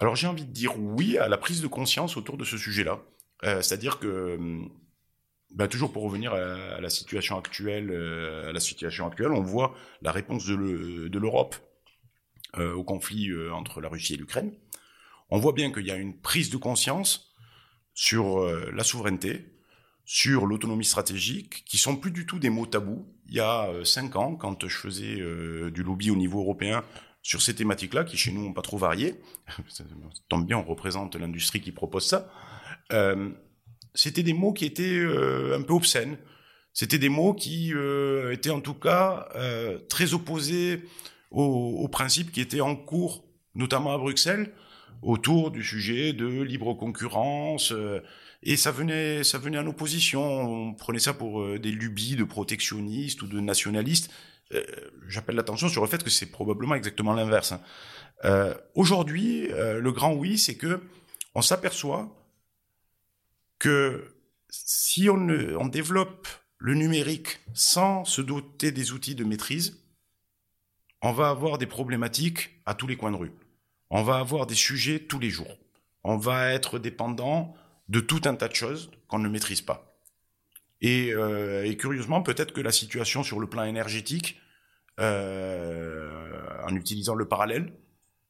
Alors 0.00 0.14
j'ai 0.14 0.26
envie 0.26 0.44
de 0.44 0.52
dire 0.52 0.78
oui 0.78 1.18
à 1.18 1.28
la 1.28 1.38
prise 1.38 1.60
de 1.60 1.66
conscience 1.66 2.16
autour 2.16 2.36
de 2.36 2.44
ce 2.44 2.56
sujet-là. 2.56 3.00
Euh, 3.44 3.62
c'est-à-dire 3.62 3.98
que 3.98 4.36
hum, 4.36 4.70
bah, 5.50 5.66
toujours 5.66 5.92
pour 5.92 6.02
revenir 6.02 6.32
à, 6.32 6.80
la 6.80 6.90
situation 6.90 7.38
actuelle, 7.38 7.90
euh, 7.90 8.50
à 8.50 8.52
la 8.52 8.60
situation 8.60 9.06
actuelle, 9.06 9.32
on 9.32 9.42
voit 9.42 9.74
la 10.02 10.12
réponse 10.12 10.46
de 10.46 11.18
l'Europe 11.18 11.56
euh, 12.58 12.74
au 12.74 12.84
conflit 12.84 13.30
entre 13.50 13.80
la 13.80 13.88
Russie 13.88 14.14
et 14.14 14.16
l'Ukraine. 14.16 14.52
On 15.30 15.38
voit 15.38 15.52
bien 15.52 15.72
qu'il 15.72 15.86
y 15.86 15.90
a 15.90 15.96
une 15.96 16.18
prise 16.18 16.50
de 16.50 16.56
conscience 16.56 17.34
sur 17.92 18.40
la 18.72 18.84
souveraineté, 18.84 19.52
sur 20.04 20.46
l'autonomie 20.46 20.84
stratégique, 20.84 21.64
qui 21.66 21.76
sont 21.76 21.96
plus 21.96 22.12
du 22.12 22.24
tout 22.24 22.38
des 22.38 22.48
mots 22.48 22.64
tabous. 22.64 23.12
Il 23.28 23.34
y 23.34 23.40
a 23.40 23.68
cinq 23.84 24.16
ans, 24.16 24.34
quand 24.34 24.66
je 24.66 24.76
faisais 24.76 25.16
du 25.70 25.82
lobby 25.82 26.10
au 26.10 26.16
niveau 26.16 26.40
européen 26.40 26.82
sur 27.22 27.42
ces 27.42 27.54
thématiques-là, 27.54 28.04
qui 28.04 28.16
chez 28.16 28.32
nous 28.32 28.42
n'ont 28.42 28.54
pas 28.54 28.62
trop 28.62 28.78
varié, 28.78 29.16
ça 29.68 29.84
tombe 30.28 30.46
bien, 30.46 30.56
on 30.56 30.64
représente 30.64 31.14
l'industrie 31.16 31.60
qui 31.60 31.72
propose 31.72 32.06
ça 32.06 32.30
c'était 33.98 34.22
des 34.22 34.32
mots 34.32 34.52
qui 34.52 34.64
étaient 34.64 34.98
euh, 34.98 35.56
un 35.58 35.62
peu 35.62 35.74
obscènes. 35.74 36.18
C'était 36.72 36.98
des 36.98 37.08
mots 37.08 37.34
qui 37.34 37.72
euh, 37.74 38.32
étaient 38.32 38.50
en 38.50 38.60
tout 38.60 38.74
cas 38.74 39.28
euh, 39.34 39.78
très 39.88 40.14
opposés 40.14 40.84
aux, 41.32 41.88
principes 41.88 42.30
qui 42.30 42.40
étaient 42.40 42.60
en 42.60 42.76
cours, 42.76 43.24
notamment 43.54 43.92
à 43.92 43.98
Bruxelles, 43.98 44.52
autour 45.02 45.50
du 45.50 45.64
sujet 45.64 46.12
de 46.12 46.26
libre 46.42 46.74
concurrence. 46.74 47.74
Et 48.42 48.56
ça 48.56 48.70
venait, 48.70 49.24
ça 49.24 49.38
venait 49.38 49.58
en 49.58 49.66
opposition. 49.66 50.22
On 50.22 50.74
prenait 50.74 50.98
ça 50.98 51.14
pour 51.14 51.58
des 51.58 51.72
lubies 51.72 52.16
de 52.16 52.24
protectionnistes 52.24 53.22
ou 53.22 53.26
de 53.26 53.40
nationalistes. 53.40 54.10
J'appelle 55.08 55.36
l'attention 55.36 55.68
sur 55.68 55.82
le 55.82 55.88
fait 55.88 56.02
que 56.02 56.10
c'est 56.10 56.30
probablement 56.30 56.74
exactement 56.74 57.12
l'inverse. 57.12 57.52
Hein. 58.24 58.54
Aujourd'hui, 58.74 59.48
le 59.48 59.90
grand 59.92 60.14
oui, 60.14 60.38
c'est 60.38 60.56
que 60.56 60.80
on 61.34 61.42
s'aperçoit 61.42 62.16
que 63.58 64.14
si 64.48 65.10
on, 65.10 65.28
on 65.58 65.66
développe 65.66 66.28
le 66.58 66.74
numérique 66.74 67.40
sans 67.54 68.04
se 68.04 68.20
doter 68.20 68.72
des 68.72 68.92
outils 68.92 69.14
de 69.14 69.24
maîtrise, 69.24 69.82
on 71.02 71.12
va 71.12 71.28
avoir 71.28 71.58
des 71.58 71.66
problématiques 71.66 72.60
à 72.66 72.74
tous 72.74 72.86
les 72.86 72.96
coins 72.96 73.12
de 73.12 73.16
rue. 73.16 73.32
On 73.90 74.02
va 74.02 74.18
avoir 74.18 74.46
des 74.46 74.54
sujets 74.54 74.98
tous 74.98 75.18
les 75.18 75.30
jours. 75.30 75.58
On 76.04 76.16
va 76.16 76.52
être 76.52 76.78
dépendant 76.78 77.54
de 77.88 78.00
tout 78.00 78.20
un 78.24 78.34
tas 78.34 78.48
de 78.48 78.54
choses 78.54 78.90
qu'on 79.08 79.18
ne 79.18 79.28
maîtrise 79.28 79.62
pas. 79.62 79.98
Et, 80.80 81.12
euh, 81.12 81.72
curieusement, 81.74 82.22
peut-être 82.22 82.52
que 82.52 82.60
la 82.60 82.72
situation 82.72 83.22
sur 83.22 83.40
le 83.40 83.48
plan 83.48 83.64
énergétique, 83.64 84.40
euh, 85.00 86.40
en 86.66 86.74
utilisant 86.74 87.14
le 87.14 87.26
parallèle, 87.26 87.72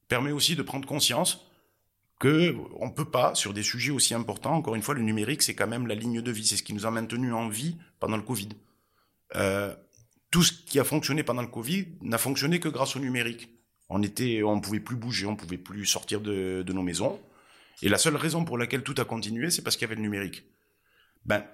permet 0.06 0.32
aussi 0.32 0.56
de 0.56 0.62
prendre 0.62 0.86
conscience 0.88 1.46
que 2.18 2.56
on 2.80 2.90
peut 2.90 3.04
pas 3.04 3.34
sur 3.34 3.52
des 3.52 3.62
sujets 3.62 3.92
aussi 3.92 4.14
importants. 4.14 4.54
Encore 4.54 4.74
une 4.74 4.82
fois, 4.82 4.94
le 4.94 5.02
numérique, 5.02 5.42
c'est 5.42 5.54
quand 5.54 5.66
même 5.66 5.86
la 5.86 5.94
ligne 5.94 6.20
de 6.20 6.30
vie, 6.30 6.46
c'est 6.46 6.56
ce 6.56 6.62
qui 6.62 6.74
nous 6.74 6.86
a 6.86 6.90
maintenu 6.90 7.32
en 7.32 7.48
vie 7.48 7.76
pendant 8.00 8.16
le 8.16 8.22
Covid. 8.22 8.48
Euh, 9.36 9.74
tout 10.30 10.42
ce 10.42 10.52
qui 10.52 10.80
a 10.80 10.84
fonctionné 10.84 11.22
pendant 11.22 11.42
le 11.42 11.48
Covid 11.48 11.86
n'a 12.02 12.18
fonctionné 12.18 12.60
que 12.60 12.68
grâce 12.68 12.96
au 12.96 12.98
numérique. 12.98 13.50
On 13.88 14.02
était, 14.02 14.42
on 14.42 14.60
pouvait 14.60 14.80
plus 14.80 14.96
bouger, 14.96 15.26
on 15.26 15.36
pouvait 15.36 15.58
plus 15.58 15.86
sortir 15.86 16.20
de 16.20 16.72
nos 16.72 16.82
maisons. 16.82 17.18
Et 17.82 17.88
la 17.88 17.98
seule 17.98 18.16
raison 18.16 18.44
pour 18.44 18.58
laquelle 18.58 18.82
tout 18.82 18.94
a 18.98 19.04
continué, 19.04 19.50
c'est 19.50 19.62
parce 19.62 19.76
qu'il 19.76 19.82
y 19.82 19.88
avait 19.88 19.94
le 19.94 20.02
numérique. 20.02 20.44
Ben, 21.24 21.44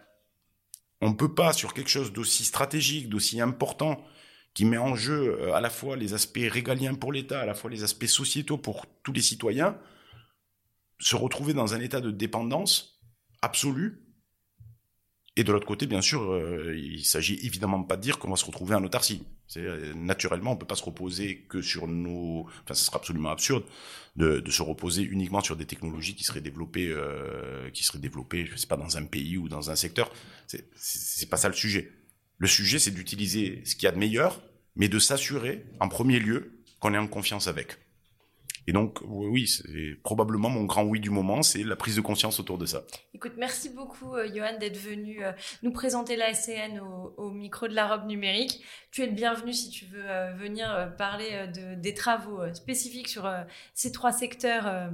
on 1.01 1.15
peut 1.15 1.35
pas 1.35 1.53
sur 1.53 1.75
quelque 1.75 1.91
chose 1.91 2.13
d'aussi 2.13 2.45
stratégique, 2.45 3.09
d'aussi 3.09 3.41
important, 3.41 4.03
qui 4.55 4.65
met 4.65 4.79
en 4.79 4.95
jeu 4.95 5.37
euh, 5.41 5.53
à 5.53 5.61
la 5.61 5.69
fois 5.69 5.97
les 5.97 6.15
aspects 6.15 6.49
régaliens 6.49 6.95
pour 6.95 7.13
l'État, 7.13 7.41
à 7.41 7.47
la 7.47 7.55
fois 7.55 7.71
les 7.71 7.83
aspects 7.83 8.07
sociétaux 8.07 8.57
pour 8.57 8.87
tous 9.03 9.13
les 9.13 9.21
citoyens, 9.21 9.79
se 11.01 11.17
retrouver 11.17 11.53
dans 11.53 11.75
un 11.75 11.81
état 11.81 12.01
de 12.01 12.11
dépendance 12.11 13.03
absolue. 13.43 14.04
Et 15.37 15.43
de 15.43 15.53
l'autre 15.53 15.67
côté, 15.67 15.87
bien 15.87 16.01
sûr, 16.01 16.33
euh, 16.33 16.77
il 16.77 17.05
s'agit 17.05 17.35
évidemment 17.43 17.83
pas 17.83 17.97
de 17.97 18.03
dire 18.03 18.19
qu'on 18.19 18.31
va 18.31 18.37
se 18.37 18.45
retrouver 18.45 18.77
en 18.77 18.85
autarcie. 18.85 19.25
C'est 19.49 19.63
euh, 19.63 19.93
naturellement, 19.95 20.53
on 20.53 20.57
peut 20.57 20.67
pas 20.67 20.77
se 20.77 20.85
reposer 20.85 21.39
que 21.49 21.61
sur 21.61 21.89
nos. 21.89 22.47
Enfin, 22.63 22.75
ce 22.75 22.85
serait 22.85 22.97
absolument 22.97 23.31
absurde 23.31 23.65
de, 24.15 24.39
de, 24.39 24.51
se 24.53 24.63
reposer 24.63 25.03
uniquement 25.03 25.41
sur 25.41 25.57
des 25.57 25.67
technologies 25.67 26.15
qui 26.15 26.23
seraient 26.23 26.41
développées, 26.41 26.89
euh, 26.89 27.69
qui 27.71 27.83
seraient 27.83 27.99
développées, 27.99 28.47
je 28.47 28.57
sais 28.57 28.69
pas, 28.69 28.77
dans 28.77 28.97
un 28.97 29.07
pays 29.07 29.37
ou 29.37 29.49
dans 29.49 29.71
un 29.71 29.77
secteur. 29.77 30.13
C'est 30.47 31.29
pas 31.29 31.37
ça 31.37 31.49
le 31.49 31.55
sujet. 31.55 31.91
Le 32.39 32.47
sujet, 32.47 32.79
c'est 32.79 32.93
d'utiliser 32.93 33.63
ce 33.65 33.75
qu'il 33.75 33.85
y 33.85 33.89
a 33.89 33.93
de 33.93 33.99
meilleur, 33.99 34.41
mais 34.77 34.89
de 34.89 35.01
s'assurer, 35.01 35.67
en 35.81 35.89
premier 35.89 36.21
lieu, 36.21 36.63
qu'on 36.79 36.95
est 36.95 36.99
en 36.99 37.09
confiance 37.09 37.49
avec. 37.49 37.79
Et 38.67 38.73
donc, 38.73 39.01
oui, 39.07 39.47
c'est 39.47 39.97
probablement 40.03 40.49
mon 40.49 40.65
grand 40.65 40.85
oui 40.85 41.01
du 41.01 41.11
moment, 41.11 41.43
c'est 41.43 41.63
la 41.63 41.77
prise 41.77 41.97
de 41.97 42.01
conscience 42.01 42.41
autour 42.41 42.59
de 42.59 42.67
ça. 42.67 42.85
Écoute, 43.13 43.35
merci 43.37 43.69
beaucoup, 43.69 44.17
euh, 44.17 44.29
Johan, 44.35 44.59
d'être 44.59 44.79
venu 44.79 45.23
euh, 45.23 45.33
nous 45.63 45.73
présenter 45.73 46.17
la 46.17 46.33
SCN 46.33 46.81
au, 46.81 47.31
micro 47.31 47.69
de 47.69 47.75
la 47.75 47.87
robe 47.87 48.07
numérique. 48.07 48.63
Tu 48.91 49.03
es 49.03 49.07
le 49.07 49.13
bienvenu 49.13 49.53
si 49.53 49.71
tu 49.71 49.85
veux 49.87 50.09
euh, 50.09 50.33
venir 50.35 50.95
parler 50.97 51.49
de, 51.49 51.75
des 51.75 51.95
travaux 51.95 52.41
spécifiques 52.55 53.09
sur 53.09 53.31
ces 53.75 53.93
trois 53.93 54.13
secteurs 54.13 54.91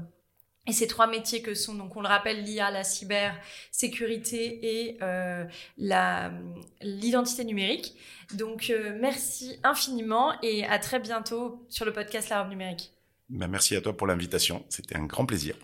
et 0.67 0.73
ces 0.73 0.87
trois 0.87 1.07
métiers 1.07 1.43
que 1.43 1.55
sont, 1.55 1.75
donc 1.75 1.97
on 1.97 2.01
le 2.01 2.09
rappelle, 2.09 2.43
l'IA, 2.43 2.71
la 2.71 2.85
cybersécurité 2.85 4.87
et 4.87 4.99
la 5.77 6.33
l'identité 6.81 7.45
numérique. 7.45 7.95
Donc 8.35 8.73
merci 9.01 9.59
infiniment 9.63 10.33
et 10.43 10.65
à 10.65 10.79
très 10.79 10.99
bientôt 10.99 11.65
sur 11.69 11.85
le 11.85 11.93
podcast 11.93 12.31
La 12.31 12.43
Robe 12.43 12.51
Numérique. 12.51 12.93
Ben, 13.31 13.47
merci 13.49 13.77
à 13.77 13.81
toi 13.81 13.97
pour 13.97 14.07
l'invitation. 14.09 14.65
C'était 14.69 14.97
un 14.97 15.07
grand 15.07 15.25
plaisir. 15.25 15.55